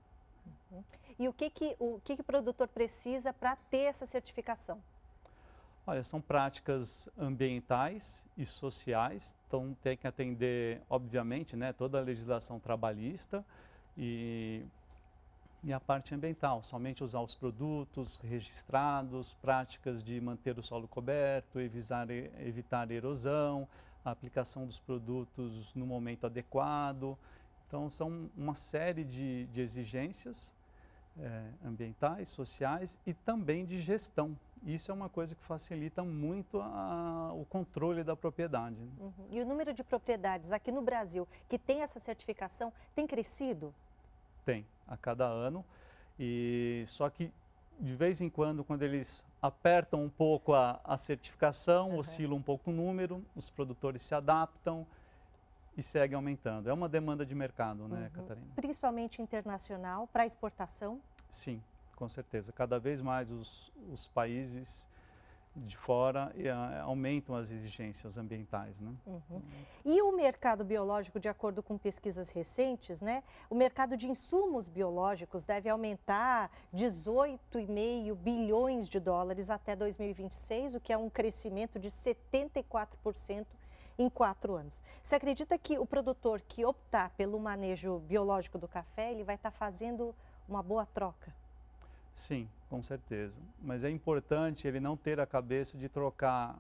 Uhum. 0.73 0.83
E 1.17 1.29
o 1.29 1.33
que, 1.33 1.49
que 1.49 1.77
o 1.79 2.01
que, 2.03 2.17
que 2.17 2.23
o 2.23 2.25
produtor 2.25 2.67
precisa 2.67 3.33
para 3.33 3.55
ter 3.55 3.83
essa 3.83 4.05
certificação? 4.05 4.83
Olha, 5.87 6.05
são 6.05 6.21
práticas 6.21 7.09
ambientais 7.19 8.23
e 8.37 8.45
sociais, 8.45 9.35
então 9.47 9.77
tem 9.83 9.97
que 9.97 10.07
atender, 10.07 10.83
obviamente, 10.89 11.57
né, 11.57 11.73
toda 11.73 11.99
a 11.99 12.03
legislação 12.03 12.61
trabalhista 12.61 13.45
e, 13.97 14.63
e 15.65 15.73
a 15.73 15.81
parte 15.81 16.15
ambiental, 16.15 16.63
somente 16.63 17.03
usar 17.03 17.21
os 17.21 17.35
produtos 17.35 18.21
registrados, 18.23 19.35
práticas 19.43 20.05
de 20.05 20.21
manter 20.21 20.59
o 20.59 20.63
solo 20.63 20.87
coberto, 20.87 21.59
evitar, 21.59 22.09
evitar 22.11 22.91
erosão, 22.91 23.67
a 24.05 24.11
aplicação 24.11 24.67
dos 24.67 24.79
produtos 24.79 25.75
no 25.75 25.87
momento 25.87 26.27
adequado. 26.27 27.17
Então, 27.67 27.89
são 27.89 28.31
uma 28.37 28.55
série 28.55 29.05
de, 29.05 29.47
de 29.47 29.61
exigências 29.61 30.53
é, 31.19 31.43
ambientais, 31.65 32.29
sociais 32.29 32.99
e 33.07 33.15
também 33.15 33.65
de 33.65 33.81
gestão. 33.81 34.37
Isso 34.63 34.91
é 34.91 34.95
uma 34.95 35.09
coisa 35.09 35.35
que 35.35 35.43
facilita 35.45 36.05
muito 36.05 36.61
a, 36.61 37.33
o 37.35 37.45
controle 37.47 38.05
da 38.05 38.15
propriedade. 38.15 38.77
Uhum. 38.99 39.13
E 39.31 39.41
o 39.41 39.47
número 39.47 39.73
de 39.73 39.83
propriedades 39.83 40.53
aqui 40.53 40.71
no 40.71 40.83
Brasil 40.83 41.27
que 41.49 41.59
tem 41.59 41.83
essa 41.83 41.99
certificação 41.99 42.73
tem 42.95 43.07
crescido? 43.07 43.75
Tem, 44.45 44.67
a 44.87 44.97
cada 44.97 45.27
ano. 45.27 45.65
E 46.19 46.85
só 46.87 47.09
que 47.09 47.33
de 47.79 47.95
vez 47.95 48.21
em 48.21 48.29
quando, 48.29 48.63
quando 48.63 48.83
eles 48.83 49.25
apertam 49.41 50.05
um 50.05 50.11
pouco 50.11 50.53
a, 50.53 50.79
a 50.85 50.99
certificação, 50.99 51.91
uhum. 51.91 51.99
oscila 51.99 52.35
um 52.35 52.43
pouco 52.43 52.71
o 52.71 52.75
número, 52.75 53.25
os 53.35 53.49
produtores 53.49 54.03
se 54.03 54.15
adaptam, 54.15 54.87
e 55.77 55.83
segue 55.83 56.15
aumentando. 56.15 56.69
É 56.69 56.73
uma 56.73 56.89
demanda 56.89 57.25
de 57.25 57.35
mercado, 57.35 57.89
né, 57.89 58.05
uhum. 58.05 58.23
Catarina? 58.23 58.47
Principalmente 58.55 59.23
internacional, 59.23 60.07
para 60.07 60.27
exportação? 60.27 61.01
Sim, 61.31 61.63
com 62.01 62.09
certeza. 62.09 62.51
Cada 62.51 62.81
vez 62.81 63.03
mais 63.03 63.31
os, 63.31 63.71
os 63.93 64.09
países 64.09 64.89
de 65.55 65.77
fora 65.77 66.33
e, 66.35 66.49
uh, 66.49 66.83
aumentam 66.85 67.37
as 67.37 67.51
exigências 67.51 68.17
ambientais. 68.17 68.81
Né? 68.81 68.95
Uhum. 69.05 69.43
E 69.85 70.01
o 70.01 70.11
mercado 70.17 70.65
biológico, 70.65 71.21
de 71.21 71.29
acordo 71.29 71.63
com 71.63 71.77
pesquisas 71.77 72.31
recentes, 72.31 73.03
né, 73.03 73.23
o 73.51 73.55
mercado 73.55 73.99
de 73.99 74.09
insumos 74.09 74.67
biológicos 74.67 75.45
deve 75.45 75.69
aumentar 75.69 76.51
18,5 76.75 78.15
bilhões 78.15 78.89
de 78.89 78.99
dólares 78.99 79.51
até 79.51 79.77
2026, 79.77 80.77
o 80.77 80.81
que 80.81 80.95
é 80.95 80.97
um 80.97 81.11
crescimento 81.11 81.79
de 81.79 81.91
74% 81.91 83.45
em 83.99 84.09
quatro 84.09 84.55
anos. 84.55 84.83
Você 85.05 85.17
acredita 85.17 85.59
que 85.59 85.79
o 85.79 85.85
produtor 85.85 86.41
que 86.41 86.65
optar 86.65 87.11
pelo 87.11 87.39
manejo 87.39 87.99
biológico 87.99 88.57
do 88.57 88.67
café, 88.67 89.11
ele 89.13 89.23
vai 89.23 89.35
estar 89.35 89.51
tá 89.51 89.59
fazendo 89.59 90.15
uma 90.49 90.63
boa 90.63 90.87
troca? 90.87 91.40
Sim, 92.15 92.49
com 92.69 92.83
certeza. 92.83 93.35
Mas 93.61 93.85
é 93.85 93.91
importante 93.91 94.67
ele 94.67 94.81
não 94.81 94.97
ter 94.97 95.19
a 95.21 95.27
cabeça 95.27 95.77
de 95.77 95.89
trocar 95.89 96.57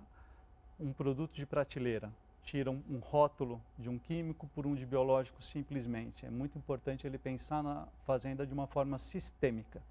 um 0.78 0.92
produto 0.92 1.34
de 1.34 1.44
prateleira, 1.44 2.10
tira 2.42 2.70
um, 2.70 2.82
um, 2.88 2.98
rótulo 2.98 3.60
de 3.78 3.88
um 3.88 3.98
químico 3.98 4.48
por 4.54 4.66
um 4.66 4.74
de 4.74 4.86
biológico 4.86 5.42
simplesmente. 5.42 6.24
É 6.24 6.30
muito 6.30 6.56
importante 6.56 7.06
ele 7.06 7.18
pensar 7.18 7.62
na 7.62 7.86
fazenda 8.06 8.46
de 8.46 8.52
uma 8.54 8.66
forma 8.66 8.98
sistêmica. 8.98 9.82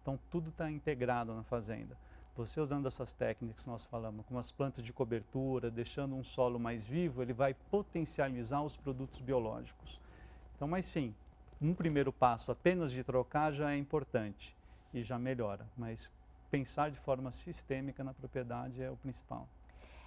Então 0.00 0.18
tudo 0.30 0.50
está 0.50 0.70
integrado 0.70 1.34
na 1.34 1.42
fazenda. 1.42 1.96
Você 2.36 2.60
usando 2.60 2.86
essas 2.86 3.12
técnicas 3.12 3.62
que 3.62 3.70
nós 3.70 3.84
falamos, 3.84 4.26
como 4.26 4.40
as 4.40 4.50
plantas 4.50 4.84
de 4.84 4.92
cobertura, 4.92 5.70
deixando 5.70 6.14
um 6.14 6.24
solo 6.24 6.58
mais 6.58 6.84
vivo, 6.84 7.22
ele 7.22 7.32
vai 7.32 7.54
potencializar 7.54 8.60
os 8.62 8.76
produtos 8.76 9.20
biológicos. 9.20 10.00
Então, 10.56 10.66
mas 10.66 10.84
sim, 10.84 11.14
um 11.62 11.72
primeiro 11.72 12.12
passo 12.12 12.50
apenas 12.50 12.90
de 12.92 13.04
trocar 13.04 13.52
já 13.52 13.72
é 13.72 13.76
importante 13.76 14.54
e 14.94 15.02
já 15.02 15.18
melhora. 15.18 15.66
Mas 15.76 16.10
pensar 16.50 16.90
de 16.90 16.98
forma 17.00 17.32
sistêmica 17.32 18.02
na 18.02 18.14
propriedade 18.14 18.82
é 18.82 18.90
o 18.90 18.96
principal. 18.96 19.46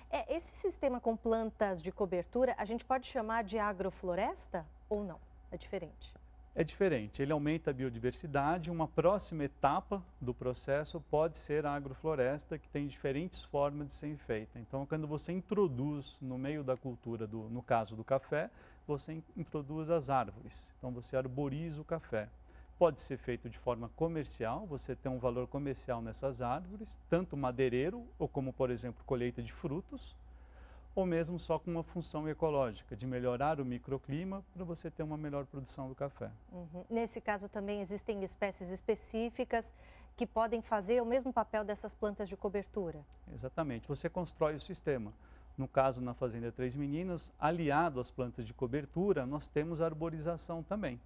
É, 0.09 0.33
esse 0.33 0.55
sistema 0.55 1.01
com 1.01 1.17
plantas 1.17 1.81
de 1.81 1.91
cobertura, 1.91 2.55
a 2.57 2.63
gente 2.63 2.85
pode 2.85 3.05
chamar 3.05 3.43
de 3.43 3.59
agrofloresta 3.59 4.65
ou 4.89 5.03
não? 5.03 5.19
É 5.51 5.57
diferente? 5.57 6.15
É 6.55 6.63
diferente, 6.63 7.21
ele 7.21 7.31
aumenta 7.31 7.69
a 7.69 7.73
biodiversidade. 7.73 8.71
Uma 8.71 8.87
próxima 8.87 9.43
etapa 9.43 10.01
do 10.19 10.33
processo 10.33 10.99
pode 11.11 11.37
ser 11.37 11.67
a 11.67 11.75
agrofloresta, 11.75 12.57
que 12.57 12.67
tem 12.69 12.87
diferentes 12.87 13.43
formas 13.43 13.89
de 13.89 13.93
ser 13.93 14.17
feita. 14.17 14.57
Então, 14.57 14.83
quando 14.83 15.05
você 15.05 15.31
introduz 15.31 16.17
no 16.19 16.35
meio 16.35 16.63
da 16.63 16.75
cultura, 16.75 17.27
do, 17.27 17.43
no 17.49 17.61
caso 17.61 17.95
do 17.95 18.03
café, 18.03 18.49
você 18.87 19.21
introduz 19.35 19.91
as 19.91 20.09
árvores. 20.09 20.73
Então, 20.79 20.91
você 20.91 21.15
arboriza 21.15 21.79
o 21.79 21.85
café. 21.85 22.27
Pode 22.77 23.01
ser 23.01 23.17
feito 23.17 23.49
de 23.49 23.57
forma 23.57 23.89
comercial, 23.95 24.67
você 24.67 24.95
tem 24.95 25.11
um 25.11 25.17
valor 25.17 25.47
comercial 25.47 25.99
nessas 25.99 26.43
árvores, 26.43 26.95
tanto 27.09 27.35
madeireiro, 27.35 28.05
ou 28.19 28.27
como, 28.27 28.53
por 28.53 28.69
exemplo, 28.69 29.03
colheita 29.03 29.41
de 29.41 29.51
frutos, 29.51 30.15
ou 30.93 31.03
mesmo 31.03 31.39
só 31.39 31.57
com 31.57 31.71
uma 31.71 31.81
função 31.81 32.29
ecológica, 32.29 32.95
de 32.95 33.07
melhorar 33.07 33.59
o 33.59 33.65
microclima 33.65 34.45
para 34.53 34.63
você 34.63 34.91
ter 34.91 35.01
uma 35.01 35.17
melhor 35.17 35.47
produção 35.47 35.89
do 35.89 35.95
café. 35.95 36.29
Uhum. 36.51 36.85
Nesse 36.87 37.19
caso 37.19 37.49
também 37.49 37.81
existem 37.81 38.23
espécies 38.23 38.69
específicas 38.69 39.73
que 40.15 40.27
podem 40.27 40.61
fazer 40.61 41.01
o 41.01 41.05
mesmo 41.05 41.33
papel 41.33 41.63
dessas 41.63 41.95
plantas 41.95 42.29
de 42.29 42.37
cobertura? 42.37 43.03
Exatamente, 43.33 43.87
você 43.87 44.07
constrói 44.07 44.55
o 44.55 44.61
sistema. 44.61 45.11
No 45.57 45.67
caso, 45.67 45.99
na 45.99 46.13
Fazenda 46.13 46.51
Três 46.51 46.75
Meninas, 46.75 47.33
aliado 47.39 47.99
às 47.99 48.11
plantas 48.11 48.45
de 48.45 48.53
cobertura, 48.53 49.25
nós 49.25 49.47
temos 49.47 49.81
a 49.81 49.85
arborização 49.85 50.61
também 50.61 50.99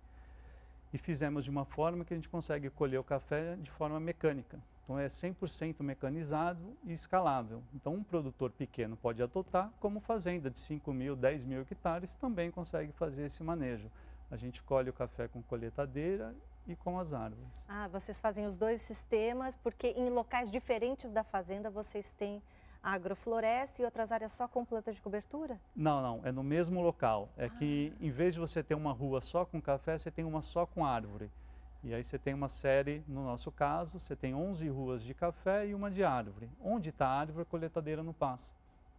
e 0.94 0.98
fizemos 0.98 1.44
de 1.44 1.50
uma 1.50 1.66
forma 1.66 2.04
que 2.04 2.14
a 2.14 2.18
gente 2.18 2.30
consegue 2.30 2.70
colher 2.70 3.00
o 3.00 3.04
café 3.04 3.56
de 3.56 3.72
forma 3.72 4.00
mecânica. 4.00 4.60
Então 4.84 5.00
é 5.00 5.06
100% 5.06 5.82
mecanizado 5.82 6.78
e 6.84 6.92
escalável. 6.92 7.64
Então 7.74 7.94
um 7.94 8.04
produtor 8.04 8.52
pequeno 8.52 8.98
pode 8.98 9.24
adotar, 9.24 9.72
como 9.80 10.00
fazenda 10.02 10.50
de 10.50 10.60
5 10.60 10.92
mil, 10.92 11.16
10 11.16 11.46
mil 11.46 11.62
hectares 11.62 12.16
também 12.16 12.52
consegue 12.52 12.92
fazer 12.94 13.24
esse 13.24 13.42
manejo. 13.42 13.90
A 14.30 14.36
gente 14.36 14.62
colhe 14.64 14.90
o 14.90 14.94
café 14.94 15.28
com 15.28 15.42
colheitadeira 15.42 16.36
e 16.68 16.76
com 16.76 17.00
as 17.00 17.14
árvores. 17.14 17.66
Ah, 17.68 17.88
vocês 17.88 18.20
fazem 18.20 18.46
os 18.46 18.58
dois 18.58 18.82
sistemas, 18.82 19.56
porque 19.56 19.88
em 19.88 20.10
locais 20.10 20.52
diferentes 20.52 21.12
da 21.12 21.24
fazenda 21.24 21.70
vocês 21.70 22.14
têm 22.14 22.42
agrofloresta 22.84 23.82
e 23.82 23.86
outras 23.86 24.12
áreas 24.12 24.32
só 24.32 24.48
com 24.48 24.66
plantas 24.66 24.96
de 24.96 25.02
cobertura? 25.02 25.60
Não, 25.76 26.02
não, 26.02 26.22
é 26.26 26.32
no 26.32 26.44
mesmo 26.44 26.82
local. 26.82 27.30
É 27.38 27.46
ah. 27.46 27.50
que 27.50 27.94
em 28.00 28.10
vez 28.10 28.34
de 28.34 28.40
você 28.40 28.64
ter 28.64 28.76
uma 28.76 28.92
rua 28.92 29.22
só 29.22 29.46
com 29.46 29.62
café, 29.62 29.98
você 29.98 30.10
tem 30.10 30.26
uma 30.26 30.42
só 30.42 30.66
com 30.66 30.86
árvore. 30.86 31.30
E 31.84 31.94
aí 31.94 32.04
você 32.04 32.20
tem 32.20 32.34
uma 32.34 32.48
série, 32.48 33.04
no 33.08 33.24
nosso 33.24 33.52
caso, 33.52 34.00
você 34.00 34.16
tem 34.16 34.36
11 34.36 34.70
ruas 34.70 35.04
de 35.04 35.14
café 35.16 35.68
e 35.68 35.74
uma 35.74 35.90
de 35.90 36.04
árvore. 36.04 36.50
Onde 36.62 36.90
está 36.90 37.08
a 37.08 37.20
árvore, 37.20 37.42
a 37.42 37.46
coletadeira 37.46 38.04
não 38.04 38.14
passa. 38.14 38.54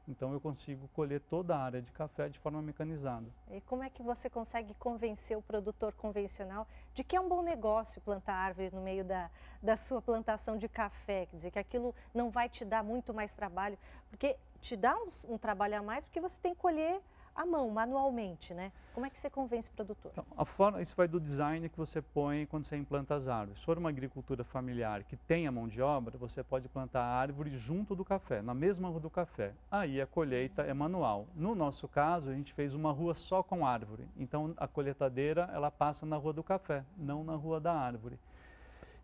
Então 0.06 0.32
eu 0.32 0.40
consigo 0.40 0.88
colher 0.88 1.20
toda 1.20 1.56
a 1.56 1.62
área 1.62 1.80
de 1.80 1.92
café 1.92 2.28
de 2.28 2.38
forma 2.38 2.60
mecanizada. 2.60 3.26
E 3.50 3.60
como 3.62 3.84
é 3.84 3.90
que 3.90 4.02
você 4.02 4.28
consegue 4.28 4.74
convencer 4.74 5.36
o 5.36 5.42
produtor 5.42 5.92
convencional 5.92 6.66
de 6.92 7.04
que 7.04 7.14
é 7.14 7.20
um 7.20 7.28
bom 7.28 7.42
negócio 7.42 8.00
plantar 8.00 8.34
árvore 8.34 8.70
no 8.72 8.82
meio 8.82 9.04
da, 9.04 9.30
da 9.62 9.76
sua 9.76 10.02
plantação 10.02 10.56
de 10.56 10.68
café? 10.68 11.26
Quer 11.26 11.36
dizer, 11.36 11.50
que 11.50 11.58
aquilo 11.58 11.94
não 12.12 12.30
vai 12.30 12.48
te 12.48 12.64
dar 12.64 12.82
muito 12.82 13.14
mais 13.14 13.32
trabalho, 13.32 13.78
porque 14.10 14.36
te 14.60 14.76
dá 14.76 14.96
um, 14.96 15.08
um 15.28 15.38
trabalho 15.38 15.78
a 15.78 15.82
mais 15.82 16.04
porque 16.04 16.20
você 16.20 16.36
tem 16.42 16.54
que 16.54 16.60
colher 16.60 17.00
à 17.34 17.46
mão, 17.46 17.70
manualmente, 17.70 18.52
né? 18.54 18.72
Como 18.94 19.06
é 19.06 19.10
que 19.10 19.18
você 19.18 19.30
convence 19.30 19.68
o 19.68 19.72
produtor? 19.72 20.12
Então, 20.12 20.24
a 20.36 20.44
forma, 20.44 20.82
isso 20.82 20.94
vai 20.94 21.08
do 21.08 21.18
design 21.18 21.68
que 21.68 21.76
você 21.76 22.02
põe 22.02 22.46
quando 22.46 22.64
você 22.64 22.76
implanta 22.76 23.14
as 23.14 23.26
árvores. 23.26 23.58
Se 23.60 23.64
for 23.64 23.78
uma 23.78 23.88
agricultura 23.88 24.44
familiar 24.44 25.02
que 25.04 25.16
tenha 25.16 25.50
mão 25.50 25.66
de 25.66 25.80
obra, 25.80 26.18
você 26.18 26.42
pode 26.42 26.68
plantar 26.68 27.02
a 27.02 27.14
árvore 27.14 27.56
junto 27.56 27.94
do 27.94 28.04
café, 28.04 28.42
na 28.42 28.52
mesma 28.52 28.88
rua 28.88 29.00
do 29.00 29.10
café. 29.10 29.54
Aí 29.70 30.00
a 30.00 30.06
colheita 30.06 30.62
é 30.62 30.74
manual. 30.74 31.26
No 31.34 31.54
nosso 31.54 31.88
caso, 31.88 32.28
a 32.28 32.34
gente 32.34 32.52
fez 32.52 32.74
uma 32.74 32.92
rua 32.92 33.14
só 33.14 33.42
com 33.42 33.66
árvore. 33.66 34.06
Então 34.16 34.52
a 34.56 34.68
colheitadeira 34.68 35.48
ela 35.52 35.70
passa 35.70 36.04
na 36.04 36.16
rua 36.16 36.32
do 36.32 36.42
café, 36.42 36.84
não 36.96 37.24
na 37.24 37.34
rua 37.34 37.58
da 37.58 37.72
árvore. 37.72 38.18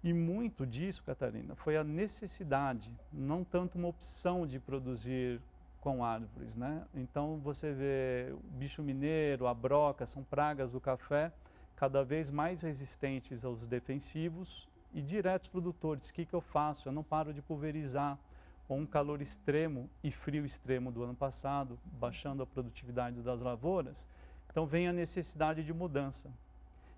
E 0.02 0.12
muito 0.12 0.64
disso, 0.64 1.02
Catarina, 1.02 1.56
foi 1.56 1.76
a 1.76 1.82
necessidade, 1.82 2.92
não 3.12 3.42
tanto 3.42 3.76
uma 3.76 3.88
opção 3.88 4.46
de 4.46 4.60
produzir 4.60 5.40
com 5.80 6.04
árvores, 6.04 6.56
né? 6.56 6.84
Então 6.94 7.38
você 7.38 7.72
vê 7.72 8.32
o 8.32 8.58
bicho 8.58 8.82
mineiro, 8.82 9.46
a 9.46 9.54
broca, 9.54 10.06
são 10.06 10.22
pragas 10.24 10.70
do 10.72 10.80
café 10.80 11.32
cada 11.76 12.02
vez 12.04 12.30
mais 12.30 12.62
resistentes 12.62 13.44
aos 13.44 13.64
defensivos 13.66 14.68
e 14.92 15.00
diretos 15.00 15.48
produtores. 15.48 16.08
O 16.08 16.14
que, 16.14 16.24
que 16.24 16.34
eu 16.34 16.40
faço? 16.40 16.88
Eu 16.88 16.92
não 16.92 17.04
paro 17.04 17.32
de 17.32 17.40
pulverizar. 17.40 18.18
Com 18.66 18.80
um 18.80 18.86
calor 18.86 19.22
extremo 19.22 19.88
e 20.04 20.10
frio 20.10 20.44
extremo 20.44 20.92
do 20.92 21.02
ano 21.02 21.14
passado, 21.14 21.78
baixando 21.84 22.42
a 22.42 22.46
produtividade 22.46 23.22
das 23.22 23.40
lavouras, 23.40 24.06
então 24.50 24.66
vem 24.66 24.86
a 24.86 24.92
necessidade 24.92 25.64
de 25.64 25.72
mudança. 25.72 26.30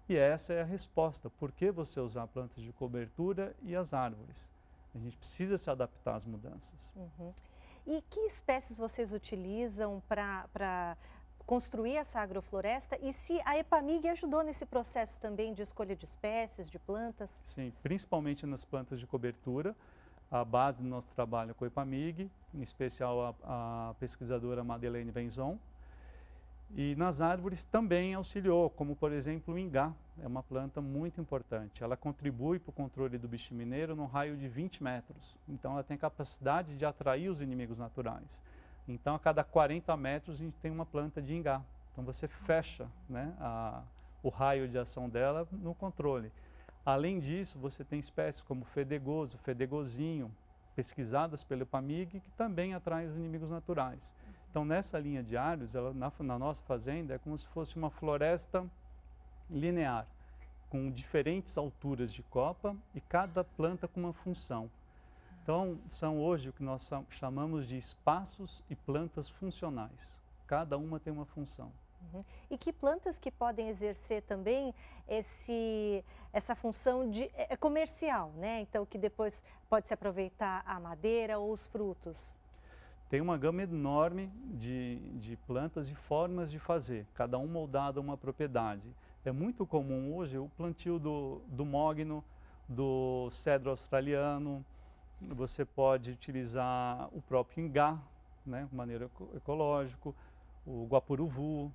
E 0.09 0.17
essa 0.17 0.53
é 0.53 0.63
a 0.63 0.65
resposta. 0.65 1.31
Por 1.31 1.53
que 1.53 1.71
você 1.71 2.01
usar 2.01 2.27
plantas 2.27 2.65
de 2.65 2.73
cobertura 2.73 3.55
e 3.63 3.77
as 3.77 3.95
árvores? 3.95 4.49
A 4.93 4.99
gente 4.99 5.17
precisa 5.17 5.57
se 5.57 5.71
adaptar 5.71 6.17
às 6.17 6.25
mudanças. 6.25 6.91
Uhum. 6.97 7.33
E 7.91 8.01
que 8.03 8.21
espécies 8.21 8.79
vocês 8.79 9.13
utilizam 9.13 10.01
para 10.09 10.97
construir 11.45 11.97
essa 11.97 12.21
agrofloresta 12.21 12.97
e 13.03 13.13
se 13.13 13.41
a 13.45 13.59
EPAMIG 13.59 14.11
ajudou 14.11 14.45
nesse 14.45 14.65
processo 14.65 15.19
também 15.19 15.53
de 15.53 15.63
escolha 15.63 15.97
de 15.97 16.05
espécies, 16.05 16.71
de 16.71 16.79
plantas? 16.79 17.43
Sim, 17.45 17.73
principalmente 17.83 18.47
nas 18.47 18.65
plantas 18.65 19.01
de 19.01 19.09
cobertura. 19.09 19.75
A 20.31 20.45
base 20.45 20.79
do 20.79 20.85
nosso 20.85 21.09
trabalho 21.09 21.51
é 21.51 21.55
com 21.55 21.65
a 21.65 21.67
EPAMIG, 21.67 22.31
em 22.55 22.63
especial 22.63 23.37
a, 23.43 23.91
a 23.91 23.95
pesquisadora 23.95 24.63
Madeleine 24.63 25.11
Venzon, 25.11 25.59
e 26.77 26.95
nas 26.95 27.21
árvores 27.21 27.65
também 27.65 28.15
auxiliou, 28.15 28.71
como 28.71 28.95
por 28.95 29.13
exemplo 29.13 29.55
o 29.55 29.59
ingá, 29.59 29.93
é 30.23 30.27
uma 30.27 30.43
planta 30.43 30.81
muito 30.81 31.21
importante. 31.21 31.83
Ela 31.83 31.97
contribui 31.97 32.59
para 32.59 32.71
o 32.71 32.73
controle 32.73 33.19
do 33.19 33.27
bicho 33.27 33.55
mineiro 33.55 33.97
no 33.97 34.07
raio 34.07 34.37
de 34.37 34.47
20 34.47 34.83
metros. 34.83 35.39
Então 35.49 35.73
ela 35.73 35.83
tem 35.83 35.97
capacidade 35.97 36.77
de 36.77 36.85
atrair 36.85 37.29
os 37.29 37.43
inimigos 37.43 37.79
naturais. 37.79 38.41
Então 38.87 39.15
a 39.15 39.19
cada 39.19 39.43
40 39.43 39.97
metros 39.97 40.41
a 40.41 40.45
gente 40.45 40.59
tem 40.59 40.71
uma 40.71 40.87
planta 40.87 41.21
de 41.21 41.35
ingá. 41.35 41.61
Então 41.93 42.05
você 42.05 42.29
fecha 42.29 42.87
né, 43.09 43.35
a, 43.41 43.83
o 44.23 44.29
raio 44.29 44.69
de 44.69 44.79
ação 44.79 45.09
dela 45.09 45.49
no 45.51 45.75
controle. 45.75 46.31
Além 46.87 47.19
disso, 47.19 47.59
você 47.59 47.85
tem 47.85 47.99
espécies 47.99 48.43
como 48.43 48.65
fedegoso, 48.65 49.37
fedegozinho, 49.39 50.31
pesquisadas 50.75 51.43
pelo 51.43 51.67
PAMIG, 51.67 52.21
que 52.21 52.31
também 52.33 52.75
atraem 52.75 53.09
os 53.09 53.17
inimigos 53.17 53.51
naturais. 53.51 54.15
Então, 54.51 54.65
nessa 54.65 54.99
linha 54.99 55.23
de 55.23 55.37
árvores, 55.37 55.77
ela, 55.77 55.95
na, 55.95 56.13
na 56.19 56.39
nossa 56.39 56.61
fazenda, 56.65 57.15
é 57.15 57.19
como 57.19 57.39
se 57.39 57.47
fosse 57.47 57.77
uma 57.77 57.89
floresta 57.89 58.69
linear, 59.49 60.07
com 60.69 60.91
diferentes 60.91 61.57
alturas 61.57 62.13
de 62.13 62.23
copa 62.25 62.77
e 62.93 63.01
cada 63.01 63.45
planta 63.45 63.87
com 63.87 64.01
uma 64.01 64.13
função. 64.13 64.69
Então, 65.43 65.79
são 65.89 66.21
hoje 66.21 66.49
o 66.49 66.53
que 66.53 66.63
nós 66.63 66.89
chamamos 67.11 67.67
de 67.67 67.79
espaços 67.79 68.63
e 68.69 68.75
plantas 68.75 69.29
funcionais. 69.29 70.21
Cada 70.47 70.77
uma 70.77 70.99
tem 70.99 71.13
uma 71.13 71.25
função. 71.27 71.71
Uhum. 72.13 72.25
E 72.51 72.59
que 72.59 72.73
plantas 72.73 73.19
que 73.19 73.31
podem 73.31 73.69
exercer 73.69 74.23
também 74.23 74.75
esse, 75.09 76.05
essa 76.33 76.57
função 76.57 77.09
de, 77.09 77.25
é, 77.35 77.55
é 77.55 77.57
comercial, 77.57 78.33
né? 78.37 78.61
Então, 78.61 78.85
que 78.85 78.99
depois 78.99 79.43
pode 79.69 79.87
se 79.87 79.95
aproveitar 79.95 80.63
a 80.67 80.81
madeira 80.81 81.39
ou 81.39 81.53
os 81.53 81.69
frutos? 81.69 82.35
Tem 83.11 83.21
uma 83.21 83.37
gama 83.37 83.65
enorme 83.65 84.31
de, 84.55 85.01
de 85.19 85.37
plantas 85.37 85.91
e 85.91 85.97
formas 85.97 86.49
de 86.49 86.61
fazer, 86.61 87.05
cada 87.13 87.37
um 87.39 87.49
moldado 87.49 87.99
a 87.99 88.03
uma 88.03 88.17
propriedade. 88.17 88.89
É 89.25 89.33
muito 89.33 89.67
comum 89.67 90.15
hoje 90.15 90.39
o 90.39 90.49
plantio 90.57 90.97
do, 90.97 91.43
do 91.49 91.65
mogno, 91.65 92.25
do 92.69 93.29
cedro 93.33 93.71
australiano, 93.71 94.65
você 95.21 95.65
pode 95.65 96.13
utilizar 96.13 97.09
o 97.13 97.21
próprio 97.21 97.65
ingá, 97.65 97.99
né, 98.47 98.69
de 98.71 98.77
maneira 98.77 99.11
ecológico, 99.35 100.15
o 100.65 100.87
guapuruvu, 100.87 101.73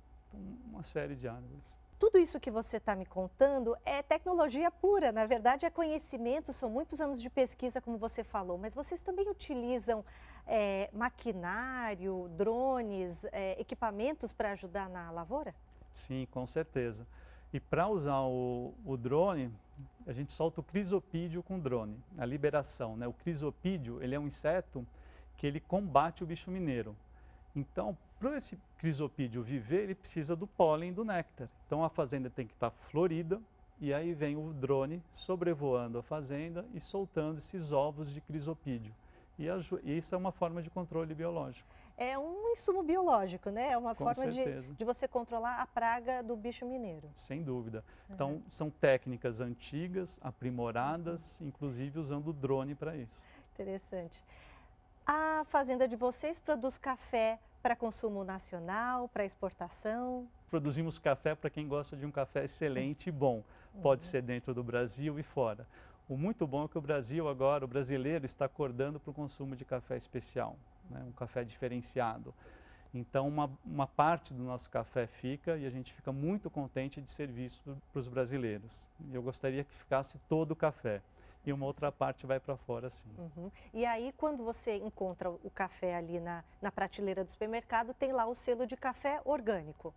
uma 0.72 0.82
série 0.82 1.14
de 1.14 1.28
árvores. 1.28 1.76
Tudo 1.98 2.18
isso 2.18 2.38
que 2.38 2.50
você 2.50 2.76
está 2.76 2.94
me 2.94 3.06
contando 3.06 3.74
é 3.84 4.02
tecnologia 4.02 4.70
pura, 4.70 5.10
na 5.10 5.24
verdade 5.24 5.64
é 5.64 5.70
conhecimento, 5.70 6.52
são 6.52 6.68
muitos 6.68 7.00
anos 7.00 7.22
de 7.22 7.30
pesquisa, 7.30 7.80
como 7.80 7.96
você 7.96 8.22
falou, 8.22 8.58
mas 8.58 8.74
vocês 8.74 9.00
também 9.00 9.30
utilizam 9.30 10.04
é, 10.46 10.90
maquinário, 10.92 12.30
drones, 12.36 13.24
é, 13.32 13.58
equipamentos 13.58 14.30
para 14.30 14.52
ajudar 14.52 14.90
na 14.90 15.10
lavoura? 15.10 15.54
Sim, 15.94 16.28
com 16.30 16.46
certeza. 16.46 17.06
E 17.50 17.58
para 17.58 17.88
usar 17.88 18.20
o, 18.20 18.74
o, 18.84 18.96
drone, 18.98 19.50
a 20.06 20.12
gente 20.12 20.32
solta 20.32 20.60
o 20.60 20.64
crisopídio 20.64 21.42
com 21.42 21.58
drone, 21.58 21.98
a 22.18 22.26
liberação. 22.26 22.94
Né? 22.94 23.06
O 23.06 23.12
crisopídio 23.14 24.02
ele 24.02 24.14
é 24.14 24.20
um 24.20 24.26
inseto 24.26 24.86
que 25.38 25.46
ele 25.46 25.60
combate 25.60 26.22
o 26.22 26.26
bicho 26.26 26.50
mineiro. 26.50 26.94
Então, 27.54 27.96
para 28.18 28.36
esse 28.36 28.58
crisopídeo 28.78 29.42
viver, 29.42 29.84
ele 29.84 29.94
precisa 29.94 30.34
do 30.34 30.46
pólen 30.46 30.92
do 30.92 31.04
néctar. 31.04 31.48
Então, 31.66 31.84
a 31.84 31.88
fazenda 31.88 32.30
tem 32.30 32.46
que 32.46 32.54
estar 32.54 32.70
florida 32.70 33.40
e 33.80 33.92
aí 33.92 34.14
vem 34.14 34.36
o 34.36 34.52
drone 34.52 35.02
sobrevoando 35.12 35.98
a 35.98 36.02
fazenda 36.02 36.64
e 36.74 36.80
soltando 36.80 37.38
esses 37.38 37.72
ovos 37.72 38.12
de 38.12 38.20
crisopídeo. 38.20 38.94
E, 39.38 39.46
isso 39.98 40.14
é 40.14 40.18
uma 40.18 40.32
forma 40.32 40.62
de 40.62 40.70
controle 40.70 41.14
biológico. 41.14 41.68
É 41.98 42.18
um 42.18 42.50
insumo 42.52 42.82
biológico, 42.82 43.48
né? 43.48 43.72
É 43.72 43.78
uma 43.78 43.94
Com 43.94 44.04
forma 44.04 44.30
de, 44.30 44.62
de, 44.62 44.84
você 44.84 45.08
controlar 45.08 45.62
a 45.62 45.66
praga 45.66 46.22
do 46.22 46.36
bicho 46.36 46.66
mineiro. 46.66 47.08
Sem 47.16 47.42
dúvida. 47.42 47.82
Uhum. 48.08 48.14
Então, 48.14 48.42
são 48.50 48.70
técnicas 48.70 49.40
antigas, 49.40 50.18
aprimoradas, 50.22 51.40
inclusive 51.40 51.98
usando 51.98 52.28
o 52.28 52.32
drone 52.34 52.74
para 52.74 52.96
isso. 52.96 53.22
Interessante. 53.54 54.22
A 55.06 55.44
fazenda 55.44 55.86
de 55.86 55.94
vocês 55.94 56.40
produz 56.40 56.76
café 56.76 57.38
para 57.62 57.76
consumo 57.76 58.24
nacional, 58.24 59.08
para 59.08 59.24
exportação? 59.24 60.26
Produzimos 60.50 60.98
café 60.98 61.32
para 61.32 61.48
quem 61.48 61.68
gosta 61.68 61.96
de 61.96 62.04
um 62.04 62.10
café 62.10 62.42
excelente 62.42 63.08
e 63.08 63.12
bom. 63.12 63.44
Pode 63.80 64.02
ser 64.02 64.20
dentro 64.20 64.52
do 64.52 64.64
Brasil 64.64 65.16
e 65.16 65.22
fora. 65.22 65.64
O 66.08 66.16
muito 66.16 66.44
bom 66.44 66.64
é 66.64 66.68
que 66.68 66.76
o 66.76 66.80
Brasil 66.80 67.28
agora, 67.28 67.64
o 67.64 67.68
brasileiro, 67.68 68.26
está 68.26 68.46
acordando 68.46 68.98
para 68.98 69.12
o 69.12 69.14
consumo 69.14 69.54
de 69.54 69.64
café 69.64 69.96
especial, 69.96 70.56
né? 70.90 71.00
um 71.06 71.12
café 71.12 71.44
diferenciado. 71.44 72.34
Então, 72.92 73.28
uma, 73.28 73.48
uma 73.64 73.86
parte 73.86 74.34
do 74.34 74.42
nosso 74.42 74.68
café 74.68 75.06
fica 75.06 75.56
e 75.56 75.66
a 75.66 75.70
gente 75.70 75.94
fica 75.94 76.10
muito 76.10 76.50
contente 76.50 77.00
de 77.00 77.12
servir 77.12 77.44
isso 77.44 77.62
para 77.92 78.00
os 78.00 78.08
brasileiros. 78.08 78.88
Eu 79.12 79.22
gostaria 79.22 79.62
que 79.62 79.72
ficasse 79.72 80.18
todo 80.28 80.50
o 80.50 80.56
café 80.56 81.00
e 81.46 81.52
uma 81.52 81.64
outra 81.64 81.92
parte 81.92 82.26
vai 82.26 82.40
para 82.40 82.56
fora, 82.56 82.90
sim. 82.90 83.08
Uhum. 83.16 83.50
E 83.72 83.86
aí, 83.86 84.12
quando 84.16 84.44
você 84.44 84.76
encontra 84.76 85.30
o 85.30 85.50
café 85.50 85.94
ali 85.94 86.18
na, 86.18 86.44
na 86.60 86.72
prateleira 86.72 87.24
do 87.24 87.30
supermercado, 87.30 87.94
tem 87.94 88.12
lá 88.12 88.26
o 88.26 88.34
selo 88.34 88.66
de 88.66 88.76
café 88.76 89.20
orgânico. 89.24 89.94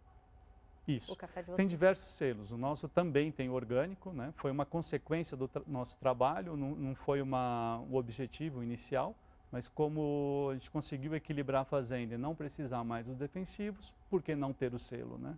Isso. 0.88 1.15
Tem 1.55 1.67
diversos 1.67 2.12
selos. 2.13 2.51
O 2.51 2.57
nosso 2.57 2.88
também 2.88 3.31
tem 3.31 3.49
orgânico, 3.49 4.12
né? 4.12 4.33
Foi 4.38 4.49
uma 4.49 4.65
consequência 4.65 5.38
do 5.38 5.47
tra 5.47 5.62
nosso 5.67 5.97
trabalho, 5.97 6.55
não, 6.55 6.71
não 6.71 6.95
foi 6.95 7.21
uma, 7.21 7.79
o 7.89 7.95
objetivo 7.95 8.63
inicial, 8.63 9.15
mas 9.51 9.67
como 9.67 10.49
a 10.51 10.53
gente 10.55 10.69
conseguiu 10.71 11.13
equilibrar 11.15 11.62
a 11.62 11.65
fazenda 11.65 12.15
e 12.15 12.17
não 12.17 12.33
precisar 12.33 12.83
mais 12.83 13.05
dos 13.05 13.17
defensivos, 13.17 13.93
por 14.09 14.23
que 14.23 14.35
não 14.35 14.51
ter 14.51 14.73
o 14.73 14.79
selo, 14.79 15.17
né? 15.17 15.38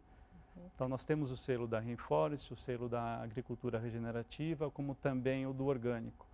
Então 0.75 0.87
nós 0.87 1.05
temos 1.05 1.31
o 1.31 1.37
selo 1.37 1.67
da 1.67 1.79
Rainforest, 1.79 2.53
o 2.53 2.55
selo 2.55 2.89
da 2.89 3.21
agricultura 3.21 3.79
regenerativa, 3.79 4.69
como 4.71 4.95
também 4.95 5.45
o 5.45 5.53
do 5.53 5.65
orgânico. 5.65 6.25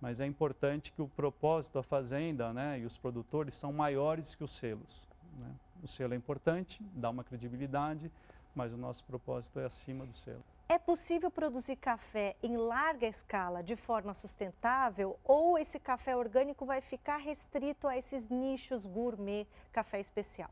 Mas 0.00 0.20
é 0.20 0.26
importante 0.26 0.92
que 0.92 1.00
o 1.00 1.08
propósito 1.08 1.74
da 1.74 1.82
fazenda 1.82 2.52
né, 2.52 2.80
e 2.80 2.84
os 2.84 2.98
produtores 2.98 3.54
são 3.54 3.72
maiores 3.72 4.34
que 4.34 4.42
os 4.42 4.50
selos. 4.56 5.06
Né? 5.38 5.54
O 5.82 5.88
selo 5.88 6.14
é 6.14 6.16
importante, 6.16 6.82
dá 6.94 7.10
uma 7.10 7.22
credibilidade, 7.22 8.10
mas 8.54 8.72
o 8.72 8.76
nosso 8.76 9.04
propósito 9.04 9.58
é 9.60 9.64
acima 9.64 10.04
do 10.04 10.14
selo. 10.14 10.42
É 10.68 10.78
possível 10.78 11.30
produzir 11.30 11.76
café 11.76 12.34
em 12.42 12.56
larga 12.56 13.06
escala 13.06 13.62
de 13.62 13.76
forma 13.76 14.14
sustentável 14.14 15.18
ou 15.22 15.58
esse 15.58 15.78
café 15.78 16.16
orgânico 16.16 16.64
vai 16.64 16.80
ficar 16.80 17.18
restrito 17.18 17.86
a 17.86 17.96
esses 17.96 18.28
nichos 18.28 18.86
gourmet, 18.86 19.46
café 19.70 20.00
especial? 20.00 20.50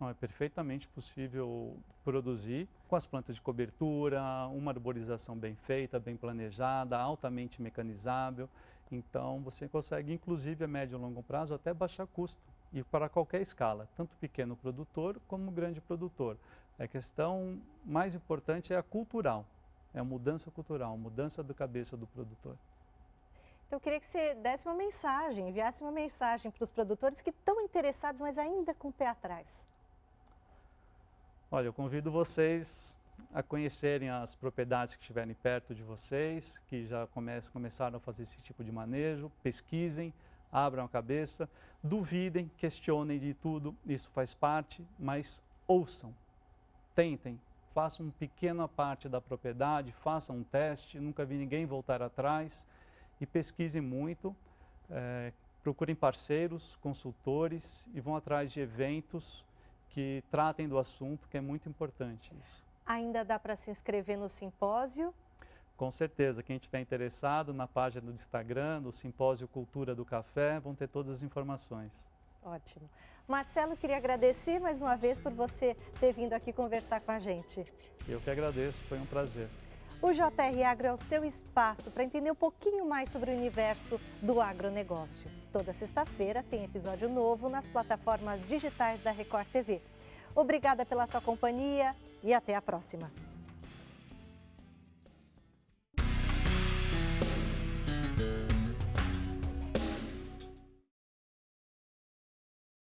Não, 0.00 0.08
é 0.08 0.14
perfeitamente 0.14 0.86
possível 0.88 1.76
produzir 2.04 2.68
com 2.88 2.94
as 2.94 3.04
plantas 3.04 3.34
de 3.34 3.42
cobertura, 3.42 4.22
uma 4.52 4.70
arborização 4.70 5.36
bem 5.36 5.56
feita, 5.56 5.98
bem 5.98 6.16
planejada, 6.16 6.96
altamente 6.96 7.60
mecanizável. 7.60 8.48
Então 8.92 9.40
você 9.40 9.68
consegue, 9.68 10.12
inclusive 10.12 10.64
a 10.64 10.68
médio 10.68 10.96
e 10.96 11.00
longo 11.00 11.22
prazo, 11.22 11.52
até 11.52 11.74
baixar 11.74 12.06
custo 12.06 12.38
e 12.72 12.82
para 12.84 13.08
qualquer 13.08 13.40
escala, 13.40 13.88
tanto 13.96 14.14
pequeno 14.16 14.54
produtor 14.56 15.20
como 15.26 15.50
grande 15.50 15.80
produtor. 15.80 16.36
A 16.78 16.86
questão 16.86 17.60
mais 17.84 18.14
importante 18.14 18.72
é 18.72 18.76
a 18.76 18.82
cultural, 18.82 19.44
é 19.92 19.98
a 19.98 20.04
mudança 20.04 20.48
cultural, 20.50 20.96
mudança 20.96 21.42
da 21.42 21.52
cabeça 21.52 21.96
do 21.96 22.06
produtor. 22.06 22.56
Então, 23.66 23.76
eu 23.76 23.80
queria 23.80 23.98
que 24.00 24.06
você 24.06 24.34
desse 24.36 24.64
uma 24.64 24.74
mensagem, 24.74 25.48
enviasse 25.48 25.82
uma 25.82 25.90
mensagem 25.90 26.50
para 26.50 26.62
os 26.62 26.70
produtores 26.70 27.20
que 27.20 27.30
estão 27.30 27.60
interessados, 27.60 28.20
mas 28.20 28.38
ainda 28.38 28.72
com 28.72 28.88
o 28.88 28.92
pé 28.92 29.08
atrás. 29.08 29.66
Olha, 31.50 31.64
eu 31.64 31.72
convido 31.72 32.10
vocês 32.10 32.94
a 33.32 33.42
conhecerem 33.42 34.10
as 34.10 34.34
propriedades 34.34 34.94
que 34.94 35.00
estiverem 35.00 35.34
perto 35.34 35.74
de 35.74 35.82
vocês, 35.82 36.60
que 36.68 36.84
já 36.84 37.06
come 37.06 37.32
começaram 37.50 37.96
a 37.96 38.00
fazer 38.00 38.24
esse 38.24 38.36
tipo 38.42 38.62
de 38.62 38.70
manejo, 38.70 39.32
pesquisem, 39.42 40.12
abram 40.52 40.84
a 40.84 40.88
cabeça, 40.90 41.48
duvidem, 41.82 42.50
questionem 42.58 43.18
de 43.18 43.32
tudo, 43.32 43.74
isso 43.86 44.10
faz 44.10 44.34
parte, 44.34 44.84
mas 44.98 45.42
ouçam, 45.66 46.14
tentem, 46.94 47.40
façam 47.72 48.04
uma 48.04 48.12
pequena 48.12 48.68
parte 48.68 49.08
da 49.08 49.18
propriedade, 49.18 49.90
façam 49.90 50.36
um 50.36 50.44
teste, 50.44 51.00
nunca 51.00 51.24
vi 51.24 51.36
ninguém 51.36 51.64
voltar 51.64 52.02
atrás. 52.02 52.62
E 53.18 53.24
pesquisem 53.24 53.80
muito, 53.80 54.36
é, 54.90 55.32
procurem 55.62 55.94
parceiros, 55.94 56.76
consultores 56.82 57.88
e 57.94 58.00
vão 58.02 58.14
atrás 58.14 58.52
de 58.52 58.60
eventos 58.60 59.48
que 59.90 60.22
tratem 60.30 60.68
do 60.68 60.78
assunto, 60.78 61.28
que 61.28 61.36
é 61.36 61.40
muito 61.40 61.68
importante 61.68 62.32
isso. 62.42 62.64
Ainda 62.86 63.24
dá 63.24 63.38
para 63.38 63.56
se 63.56 63.70
inscrever 63.70 64.16
no 64.16 64.28
simpósio? 64.28 65.12
Com 65.76 65.90
certeza, 65.90 66.42
quem 66.42 66.56
estiver 66.56 66.80
interessado, 66.80 67.54
na 67.54 67.68
página 67.68 68.04
do 68.06 68.12
Instagram, 68.12 68.82
do 68.82 68.90
Simpósio 68.90 69.46
Cultura 69.46 69.94
do 69.94 70.04
Café, 70.04 70.58
vão 70.58 70.74
ter 70.74 70.88
todas 70.88 71.16
as 71.16 71.22
informações. 71.22 71.92
Ótimo. 72.42 72.88
Marcelo, 73.28 73.76
queria 73.76 73.96
agradecer 73.96 74.58
mais 74.58 74.80
uma 74.80 74.96
vez 74.96 75.20
por 75.20 75.32
você 75.32 75.76
ter 76.00 76.12
vindo 76.12 76.32
aqui 76.32 76.52
conversar 76.52 77.00
com 77.00 77.12
a 77.12 77.18
gente. 77.18 77.64
Eu 78.08 78.20
que 78.20 78.30
agradeço, 78.30 78.78
foi 78.88 78.98
um 78.98 79.06
prazer. 79.06 79.48
O 80.00 80.12
JR 80.12 80.62
Agro 80.64 80.86
é 80.86 80.92
o 80.92 80.96
seu 80.96 81.24
espaço 81.24 81.90
para 81.90 82.04
entender 82.04 82.30
um 82.30 82.34
pouquinho 82.34 82.86
mais 82.86 83.08
sobre 83.08 83.32
o 83.32 83.34
universo 83.34 84.00
do 84.22 84.40
agronegócio. 84.40 85.28
Toda 85.52 85.72
sexta-feira 85.72 86.44
tem 86.48 86.62
episódio 86.62 87.08
novo 87.08 87.48
nas 87.48 87.66
plataformas 87.66 88.44
digitais 88.44 89.00
da 89.00 89.10
Record 89.10 89.48
TV. 89.48 89.82
Obrigada 90.36 90.86
pela 90.86 91.08
sua 91.08 91.20
companhia 91.20 91.96
e 92.22 92.32
até 92.32 92.54
a 92.54 92.62
próxima. 92.62 93.10